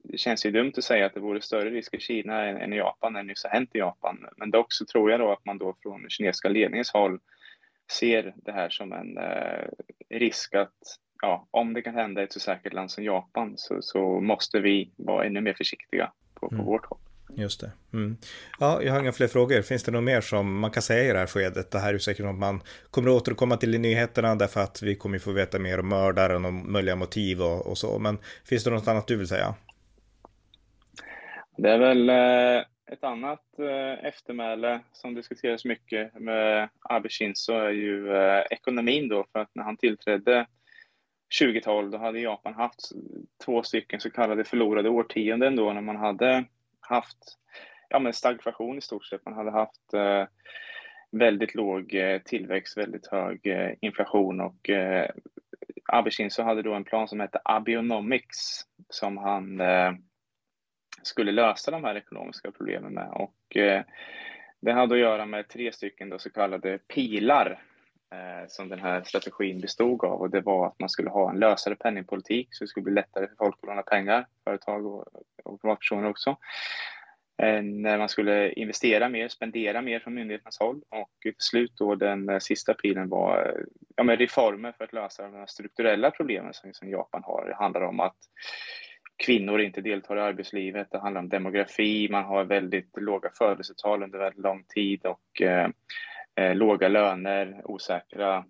det 0.03 0.17
känns 0.17 0.45
ju 0.45 0.51
dumt 0.51 0.73
att 0.77 0.83
säga 0.83 1.05
att 1.05 1.13
det 1.13 1.19
vore 1.19 1.41
större 1.41 1.69
risk 1.69 1.93
i 1.93 1.99
Kina 1.99 2.45
än, 2.45 2.57
än 2.57 2.73
i 2.73 2.77
Japan, 2.77 3.13
det 3.13 3.23
nyss 3.23 3.43
har 3.43 3.51
hänt 3.51 3.69
i 3.73 3.77
Japan. 3.77 4.25
Men 4.37 4.51
dock 4.51 4.73
så 4.73 4.85
tror 4.85 5.11
jag 5.11 5.19
då 5.19 5.31
att 5.31 5.45
man 5.45 5.57
då 5.57 5.75
från 5.81 6.09
kinesiska 6.09 6.49
ledningens 6.49 6.91
håll 6.93 7.19
ser 7.91 8.33
det 8.35 8.51
här 8.51 8.69
som 8.69 8.93
en 8.93 9.17
eh, 9.17 9.67
risk 10.09 10.53
att 10.53 10.73
ja, 11.21 11.47
om 11.51 11.73
det 11.73 11.81
kan 11.81 11.95
hända 11.95 12.21
i 12.21 12.23
ett 12.23 12.33
så 12.33 12.39
säkert 12.39 12.73
land 12.73 12.91
som 12.91 13.03
Japan 13.03 13.53
så, 13.57 13.77
så 13.81 14.19
måste 14.21 14.59
vi 14.59 14.91
vara 14.95 15.25
ännu 15.25 15.41
mer 15.41 15.53
försiktiga 15.53 16.11
på, 16.33 16.49
på 16.49 16.55
mm. 16.55 16.65
vårt 16.65 16.85
håll. 16.85 16.99
Just 17.33 17.61
det. 17.61 17.71
Mm. 17.93 18.17
Ja, 18.59 18.81
jag 18.81 18.93
har 18.93 18.99
inga 18.99 19.11
fler 19.11 19.27
frågor. 19.27 19.61
Finns 19.61 19.83
det 19.83 19.91
något 19.91 20.03
mer 20.03 20.21
som 20.21 20.59
man 20.59 20.71
kan 20.71 20.83
säga 20.83 21.09
i 21.09 21.13
det 21.13 21.19
här 21.19 21.27
skedet? 21.27 21.71
Det 21.71 21.79
här 21.79 21.93
är 21.93 21.97
säkert 21.97 22.25
något 22.25 22.39
man 22.39 22.61
kommer 22.91 23.09
att 23.09 23.15
återkomma 23.15 23.57
till 23.57 23.75
i 23.75 23.77
nyheterna 23.77 24.35
därför 24.35 24.59
att 24.59 24.81
vi 24.81 24.95
kommer 24.95 25.19
få 25.19 25.31
veta 25.31 25.59
mer 25.59 25.79
om 25.79 25.89
mördaren 25.89 26.45
och 26.45 26.53
möjliga 26.53 26.95
motiv 26.95 27.41
och, 27.41 27.67
och 27.67 27.77
så. 27.77 27.99
Men 27.99 28.17
finns 28.45 28.63
det 28.63 28.69
något 28.69 28.87
annat 28.87 29.07
du 29.07 29.15
vill 29.15 29.27
säga? 29.27 29.55
Det 31.57 31.69
är 31.69 31.77
väl 31.77 32.09
eh, 32.09 32.65
ett 32.91 33.03
annat 33.03 33.59
eh, 33.59 34.05
eftermäle 34.05 34.79
som 34.93 35.15
diskuteras 35.15 35.65
mycket 35.65 36.19
med 36.19 36.69
Abe 36.89 37.09
Shinzo 37.09 37.53
är 37.53 37.69
ju 37.69 38.15
eh, 38.15 38.43
ekonomin 38.49 39.09
då, 39.09 39.25
för 39.31 39.39
att 39.39 39.49
när 39.55 39.63
han 39.63 39.77
tillträdde 39.77 40.47
2012 41.41 41.91
då 41.91 41.97
hade 41.97 42.19
Japan 42.19 42.53
haft 42.53 42.79
två 43.45 43.63
stycken 43.63 43.99
så 43.99 44.09
kallade 44.09 44.43
förlorade 44.43 44.89
årtionden 44.89 45.55
då 45.55 45.73
när 45.73 45.81
man 45.81 45.95
hade 45.95 46.45
haft 46.89 47.37
ja, 47.89 47.99
men 47.99 48.13
stagflation 48.13 48.77
i 48.77 48.81
stort 48.81 49.05
sett. 49.05 49.25
Man 49.25 49.33
hade 49.33 49.51
haft 49.51 49.93
eh, 49.93 50.25
väldigt 51.11 51.55
låg 51.55 51.95
eh, 51.95 52.21
tillväxt, 52.21 52.77
väldigt 52.77 53.07
hög 53.07 53.47
eh, 53.47 53.71
inflation 53.81 54.41
och 54.41 54.69
eh, 54.69 55.09
Abe 55.85 56.11
Shinzo 56.11 56.43
hade 56.43 56.61
då 56.61 56.73
en 56.73 56.83
plan 56.83 57.07
som 57.07 57.19
hette 57.19 57.41
Abionomics 57.43 58.65
som 58.89 59.17
han 59.17 59.61
eh, 59.61 59.93
skulle 61.03 61.31
lösa 61.31 61.71
de 61.71 61.83
här 61.83 61.95
ekonomiska 61.95 62.51
problemen 62.51 62.93
med. 62.93 63.09
Och, 63.11 63.57
eh, 63.57 63.83
det 64.61 64.71
hade 64.73 64.95
att 64.95 65.01
göra 65.01 65.25
med 65.25 65.47
tre 65.47 65.71
stycken 65.71 66.09
då 66.09 66.19
så 66.19 66.29
kallade 66.29 66.77
pilar 66.77 67.63
Eh, 68.13 68.47
som 68.47 68.69
den 68.69 68.79
här 68.79 69.03
strategin 69.03 69.61
bestod 69.61 70.05
av. 70.05 70.21
Och 70.21 70.29
det 70.29 70.41
var 70.41 70.67
att 70.67 70.79
man 70.79 70.89
skulle 70.89 71.09
ha 71.09 71.29
en 71.29 71.39
lösare 71.39 71.75
penningpolitik 71.75 72.47
så 72.51 72.63
det 72.63 72.67
skulle 72.67 72.83
bli 72.83 72.93
lättare 72.93 73.27
för 73.27 73.35
folk 73.35 73.55
att 73.61 73.67
låna 73.67 73.81
pengar, 73.81 74.25
företag 74.43 74.85
och, 74.85 75.07
och 75.43 75.61
privatpersoner 75.61 76.09
också. 76.09 76.29
Eh, 77.41 77.61
när 77.61 77.97
man 77.97 78.09
skulle 78.09 78.51
investera 78.51 79.09
mer, 79.09 79.27
spendera 79.27 79.81
mer 79.81 79.99
från 79.99 80.13
myndigheternas 80.13 80.59
håll 80.59 80.81
och 80.89 81.09
till 81.21 81.33
slut 81.37 81.71
då 81.75 81.95
den 81.95 82.29
eh, 82.29 82.39
sista 82.39 82.73
pilen 82.73 83.09
var 83.09 83.63
ja, 83.95 84.03
men 84.03 84.17
reformer 84.17 84.71
för 84.71 84.83
att 84.83 84.93
lösa 84.93 85.27
de 85.27 85.47
strukturella 85.47 86.11
problemen 86.11 86.53
som, 86.53 86.73
som 86.73 86.89
Japan 86.89 87.23
har. 87.23 87.45
Det 87.47 87.55
handlar 87.55 87.81
om 87.81 87.99
att 87.99 88.17
kvinnor 89.25 89.61
inte 89.61 89.81
deltar 89.81 90.17
i 90.17 90.21
arbetslivet. 90.21 90.87
Det 90.91 90.99
handlar 90.99 91.21
om 91.21 91.29
demografi. 91.29 92.07
Man 92.11 92.23
har 92.23 92.43
väldigt 92.43 92.97
låga 92.97 93.29
födelsetal 93.37 94.03
under 94.03 94.19
väldigt 94.19 94.43
lång 94.43 94.63
tid 94.63 95.05
och 95.05 95.41
eh, 96.35 96.55
låga 96.55 96.87
löner, 96.87 97.61
osäkra 97.63 98.45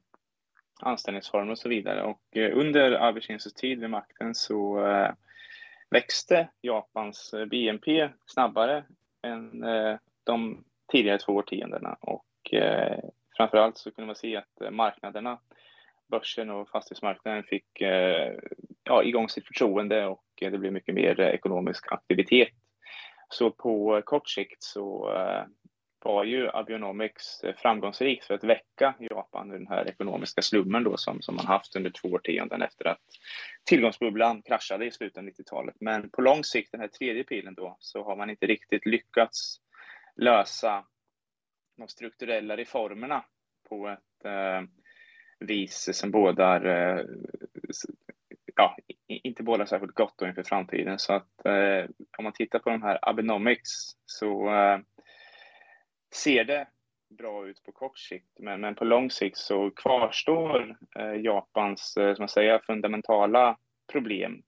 anställningsformer 0.80 1.52
och 1.52 1.60
så 1.60 1.70
vidare. 1.70 2.04
Och 2.04 2.38
eh, 2.38 2.58
under 2.58 2.92
Abe 2.92 3.22
Shinzos 3.22 3.54
tid 3.54 3.80
vid 3.80 3.90
makten 3.90 4.36
så 4.36 4.88
eh, 4.88 5.12
växte 5.90 6.48
Japans 6.62 7.34
eh, 7.34 7.46
BNP 7.46 8.10
snabbare 8.26 8.84
än 9.22 9.64
eh, 9.64 9.98
de 10.24 10.64
tidigare 10.92 11.18
två 11.18 11.34
årtiondena 11.34 11.98
och 12.00 12.54
eh, 12.54 13.00
framförallt 13.38 13.78
så 13.78 13.92
kunde 13.92 14.06
man 14.08 14.16
se 14.16 14.36
att 14.36 14.62
eh, 14.62 14.72
marknaderna 14.72 15.40
börsen 16.08 16.50
och 16.50 16.70
fastighetsmarknaden 16.70 17.44
fick 17.44 17.82
eh, 17.82 18.34
ja, 18.84 19.04
igång 19.04 19.30
sitt 19.30 19.48
förtroende 19.48 20.06
och 20.06 20.26
eh, 20.42 20.52
det 20.52 20.58
blev 20.58 20.74
mycket 20.74 20.96
mer 20.96 21.20
ekonomisk 21.20 21.92
aktivitet. 21.92 22.50
Så 23.30 23.52
på 23.52 24.02
kort 24.06 24.30
sikt 24.30 24.64
så 24.64 25.14
eh, 25.14 25.44
var 26.06 26.24
ju 26.24 26.50
Abionomics 26.50 27.44
eh, 27.44 27.56
framgångsrikt 27.56 28.26
för 28.26 28.34
att 28.34 28.44
väcka 28.44 28.94
Japan 29.00 29.52
ur 29.52 29.58
den 29.58 29.68
här 29.68 29.88
ekonomiska 29.90 30.42
slummen 30.42 30.84
då 30.84 30.98
som, 30.98 31.22
som 31.22 31.36
man 31.36 31.46
haft 31.46 31.76
under 31.76 31.90
två 31.90 32.08
årtionden 32.08 32.62
efter 32.62 32.88
att 32.88 33.02
tillgångsbubblan 33.64 34.42
kraschade 34.42 34.86
i 34.86 34.92
slutet 34.92 35.18
av 35.18 35.24
90-talet. 35.24 35.76
Men 35.80 36.10
på 36.10 36.22
lång 36.22 36.44
sikt, 36.44 36.72
den 36.72 36.82
här 36.82 36.88
tredje 36.88 37.24
pilen 37.24 37.54
då, 37.54 37.78
så 37.80 38.04
har 38.04 38.16
man 38.16 38.30
inte 38.30 38.46
riktigt 38.46 38.86
lyckats 38.86 39.58
lösa 40.16 40.86
de 41.78 41.88
strukturella 41.88 42.58
reformerna 42.58 43.26
på 43.70 43.88
ett 43.88 44.26
eh, 44.26 44.62
vis 45.40 45.90
som 45.94 46.12
bådar, 46.12 46.66
eh, 46.66 47.06
ja, 48.56 48.78
inte 49.08 49.44
bådar 49.44 49.66
särskilt 49.66 49.96
gott 49.96 50.22
inför 50.22 50.44
framtiden. 50.44 51.00
Så 51.00 51.14
att 51.14 51.46
eh, 51.46 51.90
om 52.18 52.24
man 52.24 52.34
tittar 52.34 52.60
på 52.60 52.70
de 52.70 52.82
här 52.82 53.00
Abenomics 53.02 53.72
så 54.06 54.50
eh, 54.56 54.80
ser 56.16 56.44
det 56.44 56.68
bra 57.10 57.48
ut 57.48 57.64
på 57.64 57.72
kort 57.72 57.98
sikt, 57.98 58.40
men, 58.40 58.62
men 58.62 58.76
på 58.76 58.86
lång 58.86 59.12
sikt 59.12 59.38
så 59.38 59.72
kvarstår 59.72 60.78
eh, 61.00 61.16
Japans 61.16 61.98
eh, 61.98 62.16
som 62.16 62.24
jag 62.24 62.30
säger, 62.30 62.60
fundamentala 62.60 63.58
problem 63.92 64.44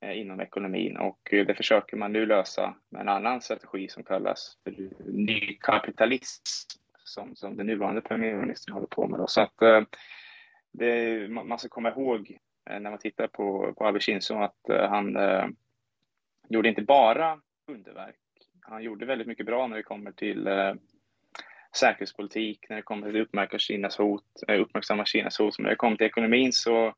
eh, 0.00 0.18
inom 0.18 0.40
ekonomin 0.40 0.96
och 0.96 1.34
eh, 1.34 1.46
det 1.46 1.54
försöker 1.54 1.96
man 1.96 2.12
nu 2.12 2.26
lösa 2.26 2.74
med 2.88 3.00
en 3.00 3.08
annan 3.08 3.40
strategi 3.40 3.88
som 3.88 4.04
kallas 4.04 4.58
för 4.64 4.74
nykapitalism 5.12 6.42
som, 7.08 7.36
som 7.36 7.56
den 7.56 7.66
nuvarande 7.66 8.00
premiärministern 8.00 8.74
håller 8.74 8.86
på 8.86 9.08
med. 9.08 9.20
Då. 9.20 9.26
Så 9.26 9.40
att 9.40 9.62
eh, 9.62 9.80
det, 10.72 11.28
man 11.28 11.58
ska 11.58 11.68
komma 11.68 11.90
ihåg 11.90 12.38
eh, 12.70 12.80
när 12.80 12.90
man 12.90 12.98
tittar 12.98 13.26
på, 13.26 13.74
på 13.78 13.86
Abe 13.86 14.00
Shinzo 14.00 14.34
att 14.34 14.68
eh, 14.68 14.88
han 14.88 15.16
eh, 15.16 15.46
gjorde 16.48 16.68
inte 16.68 16.82
bara 16.82 17.40
underverk. 17.66 18.16
Han 18.70 18.82
gjorde 18.82 19.06
väldigt 19.06 19.26
mycket 19.26 19.46
bra 19.46 19.66
när 19.66 19.76
det 19.76 19.82
kommer 19.82 20.12
till 20.12 20.46
eh, 20.46 20.74
säkerhetspolitik, 21.76 22.68
när 22.68 22.76
det 22.76 22.82
kommer 22.82 23.10
till 23.10 23.20
att 23.20 23.26
uppmärksamma 23.26 23.58
Kinas 23.58 23.98
hot, 23.98 24.42
eh, 24.48 24.60
uppmärksamma 24.60 25.04
Kinas 25.04 25.38
hot. 25.38 25.58
Men 25.58 25.62
när 25.62 25.70
det 25.70 25.76
kommer 25.76 25.96
till 25.96 26.06
ekonomin 26.06 26.52
så 26.52 26.94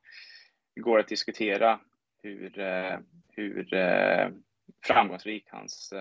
går 0.81 0.97
det 0.97 1.03
att 1.03 1.09
diskutera 1.09 1.81
hur, 2.23 2.59
eh, 2.59 2.99
hur 3.29 3.75
eh, 3.75 4.29
framgångsrik 4.85 5.45
hans 5.51 5.93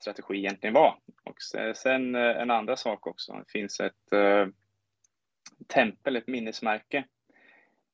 strategi 0.00 0.38
egentligen 0.38 0.74
var. 0.74 0.98
Och 1.24 1.42
sen 1.76 2.14
en 2.14 2.50
andra 2.50 2.76
sak 2.76 3.06
också, 3.06 3.32
det 3.32 3.50
finns 3.52 3.80
ett 3.80 3.94
tempel, 5.66 6.16
ett 6.16 6.26
minnesmärke 6.26 7.04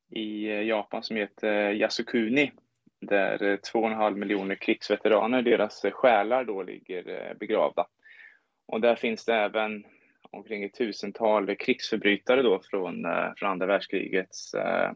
i 0.09 0.47
Japan 0.47 1.03
som 1.03 1.15
heter 1.15 1.71
Yasukuni 1.71 2.51
där 3.01 3.43
eh, 3.43 3.57
2,5 3.57 4.15
miljoner 4.15 4.55
krigsveteraner, 4.55 5.41
deras 5.41 5.85
eh, 5.85 5.91
själar 5.91 6.43
då 6.43 6.63
ligger 6.63 7.09
eh, 7.09 7.37
begravda. 7.37 7.87
Och 8.67 8.81
där 8.81 8.95
finns 8.95 9.25
det 9.25 9.35
även 9.35 9.85
omkring 10.31 10.63
ett 10.63 10.73
tusental 10.73 11.55
krigsförbrytare 11.55 12.41
då 12.41 12.59
från, 12.69 13.05
från 13.37 13.49
andra 13.49 13.65
världskrigets 13.65 14.53
eh, 14.53 14.91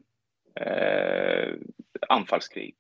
anfallskrig. 2.10 2.76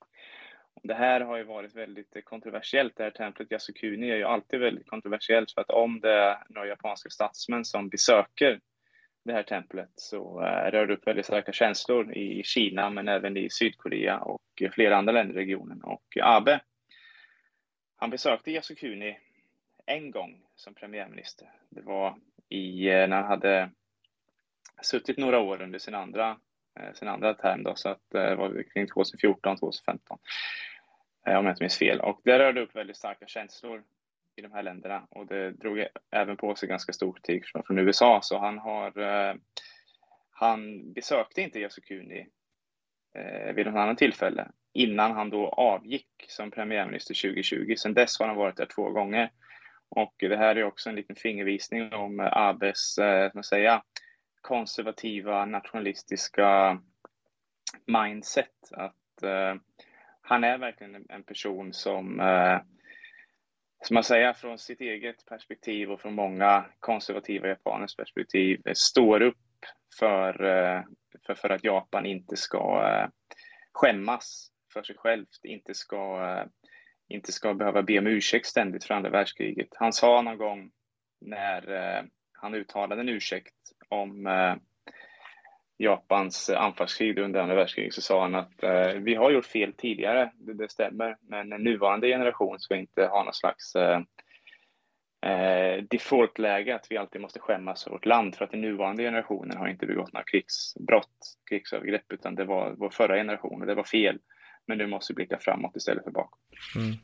Det 0.84 0.93
här 0.93 1.21
har 1.21 1.38
ju 1.38 1.43
varit 1.43 1.75
väldigt 1.75 2.25
kontroversiellt. 2.25 2.95
Det 2.95 3.03
här 3.03 3.12
templet 3.12 3.51
Yasukuni 3.51 4.10
är 4.10 4.15
ju 4.15 4.23
alltid 4.23 4.60
väldigt 4.60 4.88
kontroversiellt 4.88 5.51
för 5.51 5.62
att 5.62 5.69
om 5.69 5.99
det 5.99 6.13
är 6.13 6.38
några 6.49 6.67
japanska 6.67 7.10
statsmän 7.10 7.65
som 7.65 7.89
besöker 7.89 8.60
det 9.23 9.34
här 9.34 9.43
templet 9.43 9.89
så 9.95 10.41
eh, 10.41 10.71
rör 10.71 10.88
det 10.88 10.93
upp 10.93 11.07
väldigt 11.07 11.25
starka 11.25 11.51
känslor 11.51 12.13
i 12.13 12.43
Kina 12.43 12.89
men 12.89 13.07
även 13.07 13.38
i 13.38 13.49
Sydkorea 13.49 14.19
och 14.19 14.41
flera 14.71 14.97
andra 14.97 15.13
länder 15.13 15.36
i 15.36 15.38
regionen. 15.38 15.81
Och 15.84 16.17
Abe, 16.21 16.60
han 17.95 18.10
besökte 18.10 18.51
Yasukuni 18.51 19.17
en 19.86 20.12
gång 20.12 20.41
som 20.55 20.73
premiärminister. 20.73 21.51
Det 21.69 21.81
var 21.81 22.17
i, 22.49 22.88
eh, 22.88 23.07
när 23.07 23.15
han 23.15 23.25
hade 23.25 23.71
suttit 24.81 25.17
några 25.17 25.39
år 25.39 25.62
under 25.62 25.79
sin 25.79 25.95
andra, 25.95 26.38
eh, 26.79 26.93
sin 26.93 27.07
andra 27.07 27.34
term 27.34 27.63
då, 27.63 27.75
så 27.75 27.89
att 27.89 28.13
eh, 28.13 28.21
det 28.21 28.36
var 28.36 28.63
kring 28.73 28.88
2014, 28.88 29.57
2015 29.57 30.17
om 31.25 31.45
jag 31.45 31.51
inte 31.51 31.63
minns 31.63 31.77
fel. 31.77 31.99
Och 31.99 32.21
det 32.23 32.39
rörde 32.39 32.62
upp 32.62 32.75
väldigt 32.75 32.97
starka 32.97 33.27
känslor 33.27 33.84
i 34.41 34.43
de 34.43 34.54
här 34.54 34.63
länderna 34.63 35.08
och 35.10 35.25
det 35.27 35.51
drog 35.51 35.86
även 36.12 36.38
på 36.38 36.56
sig 36.56 36.69
ganska 36.69 36.93
stor 36.93 37.13
kritik 37.13 37.43
från 37.45 37.80
USA 37.80 38.19
så 38.23 38.38
han 38.38 38.58
har 38.58 38.99
eh, 38.99 39.36
han 40.32 40.93
besökte 40.93 41.41
inte 41.41 41.60
Yasukuni 41.60 42.27
eh, 43.15 43.54
vid 43.54 43.65
något 43.65 43.75
annat 43.75 43.97
tillfälle 43.97 44.47
innan 44.73 45.12
han 45.12 45.30
då 45.30 45.47
avgick 45.47 46.25
som 46.27 46.51
premiärminister 46.51 47.13
2020. 47.13 47.75
Sedan 47.77 47.93
dess 47.93 48.19
har 48.19 48.27
han 48.27 48.36
varit 48.36 48.58
där 48.58 48.65
två 48.65 48.89
gånger. 48.89 49.32
Och 49.89 50.13
det 50.19 50.38
här 50.38 50.56
är 50.56 50.63
också 50.63 50.89
en 50.89 50.95
liten 50.95 51.15
fingervisning 51.15 51.93
om 51.93 52.30
Abes, 52.32 52.97
eh, 52.97 53.32
man 53.34 53.43
säga, 53.43 53.84
konservativa 54.41 55.45
nationalistiska 55.45 56.82
mindset. 57.86 58.71
Att 58.71 59.23
eh, 59.23 59.56
han 60.21 60.43
är 60.43 60.58
verkligen 60.58 61.06
en 61.10 61.23
person 61.23 61.73
som 61.73 62.19
eh, 62.19 62.60
som 63.82 63.94
man 63.94 64.04
säger, 64.04 64.34
från 64.34 64.58
sitt 64.58 64.82
eget 64.82 65.26
perspektiv 65.26 65.91
och 65.91 66.02
från 66.02 66.13
många 66.13 66.65
konservativa 66.80 67.48
japaners 67.48 67.96
perspektiv 67.96 68.62
eh, 68.65 68.74
står 68.76 69.22
upp 69.22 69.38
för, 70.00 70.44
eh, 70.44 70.84
för, 71.26 71.36
för 71.36 71.50
att 71.50 71.63
Japan 71.63 72.06
inte 72.06 72.38
ska 72.38 72.84
eh, 72.88 73.10
skämmas 73.74 74.52
för 74.74 74.84
sig 74.84 74.96
självt, 74.98 75.39
inte 75.44 75.74
ska, 75.74 76.46
inte 77.08 77.32
ska 77.32 77.54
behöva 77.54 77.84
be 77.84 78.00
om 78.00 78.08
ursäkt 78.08 78.46
ständigt 78.46 78.84
för 78.84 78.94
andra 78.94 79.10
världskriget. 79.10 79.70
Han 79.72 79.94
sa 79.94 80.22
någon 80.22 80.38
gång 80.38 80.72
när 81.22 82.10
han 82.32 82.54
uttalade 82.54 83.02
en 83.02 83.10
ursäkt 83.10 83.56
om 83.89 84.28
Japans 85.82 86.50
anfallskrig 86.50 87.20
under 87.20 87.39
andra 87.39 87.56
världskriget 87.56 87.94
så 87.94 88.02
sa 88.02 88.22
han 88.22 88.36
att 88.36 88.63
eh, 88.63 88.88
vi 88.88 89.15
har 89.15 89.32
gjort 89.32 89.46
fel 89.46 89.74
tidigare, 89.74 90.32
det, 90.36 90.54
det 90.54 90.72
stämmer, 90.72 91.17
men 91.22 91.50
nuvarande 91.50 92.08
generation 92.08 92.60
ska 92.60 92.76
inte 92.76 93.06
ha 93.06 93.24
någon 93.24 93.34
slags 93.34 93.76
eh, 93.76 94.02
eh, 95.32 95.84
defaultläge 95.84 96.76
att 96.76 96.88
vi 96.89 96.98
alltid 96.98 97.22
måste 97.22 97.39
skämmas 97.39 97.84
för 97.84 97.91
vårt 97.91 98.06
land. 98.06 98.36
För 98.36 98.46
att 98.46 98.52
den 98.52 98.62
nuvarande 98.62 99.04
generationen 99.04 99.58
har 99.58 99.67
inte 99.67 99.86
begått 99.86 100.13
några 100.13 100.26
krigsbrott, 100.26 101.38
krigsövergrepp, 101.50 102.13
utan 102.13 102.36
det 102.36 102.46
var 102.46 102.76
vår 102.78 102.89
förra 102.89 103.15
generation 103.15 103.62
och 103.62 103.67
det 103.67 103.76
var 103.76 103.84
fel. 103.84 104.20
Men 104.71 104.77
nu 104.77 104.88
måste 104.88 105.13
blicka 105.13 105.38
framåt 105.38 105.75
istället 105.75 106.03
för 106.03 106.12
bakåt. 106.12 106.39
Mm. 106.75 106.97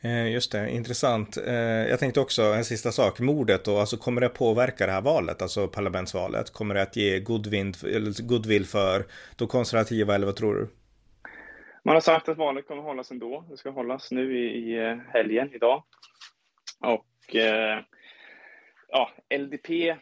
Eh, 0.00 0.32
just 0.32 0.52
det, 0.52 0.70
intressant. 0.70 1.36
Eh, 1.36 1.54
jag 1.88 1.98
tänkte 1.98 2.20
också 2.20 2.42
en 2.42 2.64
sista 2.64 2.92
sak, 2.92 3.20
mordet 3.20 3.64
då, 3.64 3.78
alltså 3.78 3.96
kommer 3.96 4.20
det 4.20 4.28
påverka 4.28 4.86
det 4.86 4.92
här 4.92 5.00
valet, 5.00 5.42
alltså 5.42 5.68
parlamentsvalet? 5.68 6.50
Kommer 6.50 6.74
det 6.74 6.82
att 6.82 6.96
ge 6.96 7.20
goodwill, 7.20 7.72
goodwill 8.18 8.66
för 8.66 9.04
de 9.36 9.48
konservativa 9.48 10.14
eller 10.14 10.26
vad 10.26 10.36
tror 10.36 10.54
du? 10.54 10.68
Man 11.84 11.94
har 11.96 12.00
sagt 12.00 12.28
att 12.28 12.38
valet 12.38 12.66
kommer 12.66 12.82
hållas 12.82 13.10
ändå. 13.10 13.44
Det 13.50 13.56
ska 13.56 13.70
hållas 13.70 14.10
nu 14.10 14.38
i, 14.38 14.72
i 14.72 15.00
helgen 15.12 15.50
idag. 15.54 15.84
Och 16.80 17.36
eh, 17.36 17.80
ja, 18.88 19.10
LDP 19.38 19.96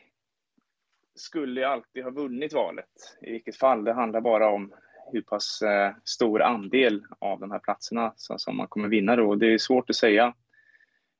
skulle 1.14 1.68
alltid 1.68 2.05
ha 2.05 2.11
vunnit 2.11 2.52
valet 2.52 3.18
i 3.22 3.31
vilket 3.31 3.57
fall. 3.57 3.85
Det 3.85 3.92
handlar 3.92 4.20
bara 4.20 4.48
om 4.48 4.72
hur 5.12 5.23
pass 5.23 5.62
eh, 5.62 5.92
stor 6.05 6.42
andel 6.42 7.05
av 7.19 7.40
de 7.40 7.51
här 7.51 7.59
platserna 7.59 8.12
som 8.16 8.57
man 8.57 8.69
kommer 8.69 8.88
vinna 8.88 9.16
då. 9.16 9.35
Det 9.35 9.55
är 9.55 9.59
svårt 9.59 9.90
att 9.90 9.97
säga 9.97 10.35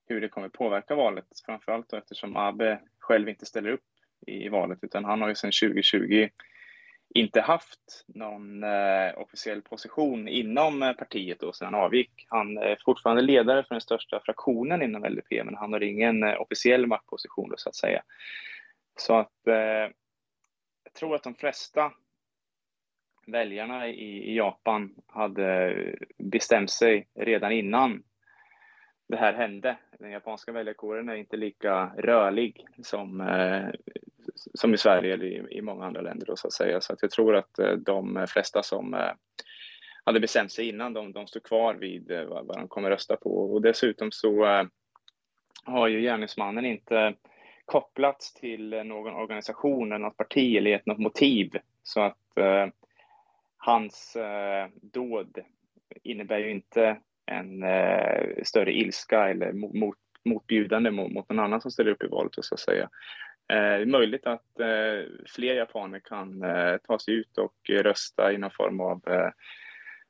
hur 0.09 0.21
det 0.21 0.29
kommer 0.29 0.49
påverka 0.49 0.95
valet, 0.95 1.27
framförallt 1.47 1.89
då 1.89 1.97
eftersom 1.97 2.37
Abe 2.37 2.81
själv 2.99 3.29
inte 3.29 3.47
ställer 3.47 3.71
upp 3.71 3.85
i 4.27 4.49
valet, 4.49 4.79
utan 4.83 5.05
han 5.05 5.21
har 5.21 5.29
ju 5.29 5.35
sedan 5.35 5.53
2020 5.63 6.29
inte 7.15 7.41
haft 7.41 8.05
någon 8.07 8.65
eh, 8.65 9.19
officiell 9.19 9.63
position 9.63 10.29
inom 10.29 10.83
eh, 10.83 10.93
partiet 10.93 11.41
då 11.41 11.53
sedan 11.53 11.75
han 11.75 11.83
avgick. 11.83 12.27
Han 12.29 12.59
är 12.59 12.79
fortfarande 12.85 13.23
ledare 13.23 13.63
för 13.63 13.75
den 13.75 13.81
största 13.81 14.21
fraktionen 14.21 14.83
inom 14.83 15.05
LDP, 15.05 15.45
men 15.45 15.57
han 15.57 15.73
har 15.73 15.83
ingen 15.83 16.23
eh, 16.23 16.41
officiell 16.41 16.87
maktposition 16.87 17.49
då, 17.49 17.55
så 17.57 17.69
att 17.69 17.75
säga. 17.75 18.03
Så 18.97 19.19
att 19.19 19.47
eh, 19.47 19.93
jag 20.85 20.93
tror 20.95 21.15
att 21.15 21.23
de 21.23 21.35
flesta 21.35 21.93
väljarna 23.27 23.89
i, 23.89 24.33
i 24.33 24.37
Japan 24.37 24.95
hade 25.07 25.75
bestämt 26.19 26.71
sig 26.71 27.09
redan 27.15 27.53
innan 27.53 28.03
det 29.09 29.17
här 29.17 29.33
hände. 29.33 29.77
Den 29.99 30.11
japanska 30.11 30.53
väljarkåren 30.53 31.09
är 31.09 31.15
inte 31.15 31.37
lika 31.37 31.93
rörlig 31.99 32.67
som, 32.83 33.21
eh, 33.21 33.69
som 34.55 34.75
i 34.75 34.79
Sverige 34.79 35.15
eller 35.15 35.27
i, 35.27 35.47
i, 35.51 35.63
många 35.63 35.85
andra 35.85 36.01
länder 36.01 36.27
då, 36.27 36.37
så 36.37 36.47
att 36.47 36.53
säga. 36.53 36.81
Så 36.81 36.93
att 36.93 37.03
jag 37.03 37.11
tror 37.11 37.37
att 37.37 37.59
eh, 37.59 37.73
de 37.73 38.27
flesta 38.29 38.63
som 38.63 38.95
eh, 38.95 39.13
hade 40.05 40.21
bestämt 40.21 40.53
sig 40.53 40.69
innan, 40.69 40.93
de, 40.93 41.13
de 41.13 41.27
står 41.27 41.41
kvar 41.41 41.75
vid 41.75 42.11
eh, 42.11 42.25
vad, 42.25 42.47
vad 42.47 42.57
de 42.57 42.69
kommer 42.69 42.91
rösta 42.91 43.17
på. 43.17 43.53
Och 43.53 43.63
dessutom 43.63 44.13
så 44.13 44.45
eh, 44.45 44.65
har 45.65 45.89
ju 45.89 46.01
gärningsmannen 46.01 46.65
inte 46.65 47.15
kopplats 47.65 48.35
till 48.35 48.69
någon 48.69 49.15
organisation 49.15 49.93
eller 49.93 50.05
något 50.05 50.17
parti 50.17 50.57
eller 50.57 50.71
gett 50.71 50.87
något 50.87 50.99
motiv. 50.99 51.51
Så 51.83 52.01
att 52.01 52.39
eh, 52.39 52.67
hans 53.67 54.17
eh, 54.17 54.69
dåd 54.83 55.39
innebär 56.03 56.39
ju 56.39 56.51
inte 56.51 56.97
en 57.27 57.63
eh, 57.63 58.43
större 58.45 58.73
ilska 58.73 59.29
eller 59.29 59.53
mot, 59.53 59.99
motbjudande 60.25 60.91
mot, 60.91 61.13
mot 61.13 61.29
någon 61.29 61.39
annan 61.45 61.61
som 61.61 61.71
ställer 61.71 61.91
upp 61.91 62.05
i 62.05 62.07
valet, 62.07 62.33
så 62.35 62.55
att 62.55 62.61
säga. 62.61 62.83
Eh, 63.49 63.57
det 63.57 63.83
är 63.83 63.87
möjligt 63.87 64.27
att 64.27 64.61
eh, 64.61 65.13
fler 65.27 65.55
japaner 65.55 65.99
kan 65.99 66.43
eh, 66.43 66.77
ta 66.77 66.99
sig 66.99 67.15
ut 67.15 67.39
och 67.39 67.71
rösta 67.71 68.33
i 68.33 68.39
någon 68.39 68.51
form 68.51 68.81
av 68.81 69.03
eh, 69.07 69.31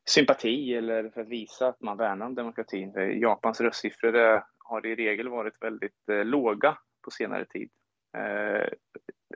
sympati 0.09 0.75
eller 0.75 1.11
för 1.11 1.21
att 1.21 1.29
visa 1.29 1.69
att 1.69 1.81
man 1.81 1.97
värnar 1.97 2.27
om 2.27 2.35
demokratin. 2.35 2.93
Japans 3.21 3.61
röstsiffror 3.61 4.43
har 4.59 4.87
i 4.87 4.95
regel 4.95 5.29
varit 5.29 5.63
väldigt 5.63 6.09
eh, 6.09 6.25
låga 6.25 6.79
på 7.03 7.11
senare 7.11 7.45
tid. 7.45 7.71
Eh, 8.17 8.69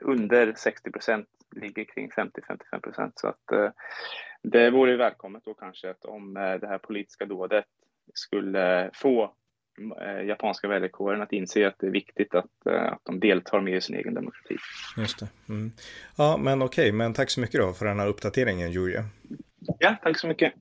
under 0.01 0.53
60 0.53 0.91
procent 0.91 1.27
ligger 1.55 1.83
kring 1.83 2.09
50-55 2.09 2.79
procent. 2.83 3.19
Så 3.19 3.27
att 3.27 3.51
eh, 3.51 3.69
det 4.43 4.69
vore 4.69 4.97
välkommet 4.97 5.43
då 5.45 5.53
kanske 5.53 5.89
att 5.89 6.05
om 6.05 6.37
eh, 6.37 6.53
det 6.53 6.67
här 6.67 6.77
politiska 6.77 7.25
dådet 7.25 7.65
skulle 8.13 8.89
få 8.93 9.33
eh, 10.01 10.27
japanska 10.27 10.67
väljarkåren 10.67 11.21
att 11.21 11.33
inse 11.33 11.67
att 11.67 11.75
det 11.79 11.87
är 11.87 11.91
viktigt 11.91 12.35
att, 12.35 12.67
att 12.67 13.01
de 13.03 13.19
deltar 13.19 13.61
med 13.61 13.75
i 13.77 13.81
sin 13.81 13.95
egen 13.95 14.13
demokrati. 14.13 14.55
Just 14.97 15.19
det. 15.19 15.27
Mm. 15.49 15.71
Ja, 16.17 16.37
men 16.37 16.61
okej, 16.61 16.91
men 16.91 17.13
tack 17.13 17.29
så 17.29 17.39
mycket 17.39 17.61
då 17.61 17.73
för 17.73 17.85
den 17.85 17.99
här 17.99 18.07
uppdateringen, 18.07 18.71
Julia. 18.71 19.03
Ja, 19.79 19.95
tack 20.03 20.19
så 20.19 20.27
mycket. 20.27 20.53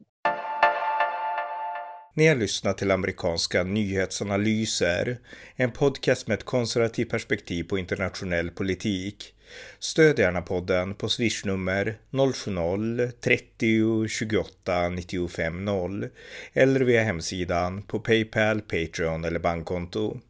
Ni 2.15 2.27
har 2.27 2.37
lyssnat 2.37 2.79
till 2.79 2.91
amerikanska 2.91 3.63
nyhetsanalyser, 3.65 5.19
en 5.57 5.71
podcast 5.71 6.27
med 6.27 6.39
ett 6.39 6.45
konservativt 6.45 7.11
perspektiv 7.11 7.65
på 7.65 7.79
internationell 7.79 8.51
politik. 8.51 9.35
Stöd 9.79 10.19
gärna 10.19 10.43
podden 10.43 10.95
på 10.95 11.09
swishnummer 11.09 11.99
070-30 12.11 14.09
28 14.09 14.89
95 14.89 15.65
0 15.65 16.09
eller 16.53 16.81
via 16.81 17.03
hemsidan 17.03 17.83
på 17.83 18.01
Paypal, 18.01 18.61
Patreon 18.61 19.25
eller 19.25 19.39
bankkonto. 19.39 20.21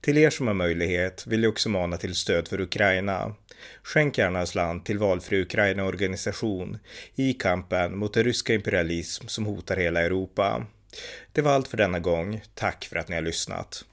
Till 0.00 0.18
er 0.18 0.30
som 0.30 0.46
har 0.46 0.54
möjlighet 0.54 1.26
vill 1.26 1.42
jag 1.42 1.50
också 1.50 1.68
mana 1.68 1.96
till 1.96 2.14
stöd 2.14 2.48
för 2.48 2.60
Ukraina. 2.60 3.34
Skänk 3.82 4.18
gärna 4.18 4.40
en 4.40 4.46
slant 4.46 4.86
till 4.86 4.98
valfri 4.98 5.42
Ukraina-organisation 5.42 6.78
i 7.14 7.32
kampen 7.32 7.98
mot 7.98 8.14
den 8.14 8.24
ryska 8.24 8.54
imperialism 8.54 9.26
som 9.26 9.46
hotar 9.46 9.76
hela 9.76 10.00
Europa. 10.00 10.66
Det 11.32 11.42
var 11.42 11.52
allt 11.52 11.68
för 11.68 11.76
denna 11.76 11.98
gång. 11.98 12.42
Tack 12.54 12.84
för 12.84 12.96
att 12.96 13.08
ni 13.08 13.14
har 13.14 13.22
lyssnat. 13.22 13.84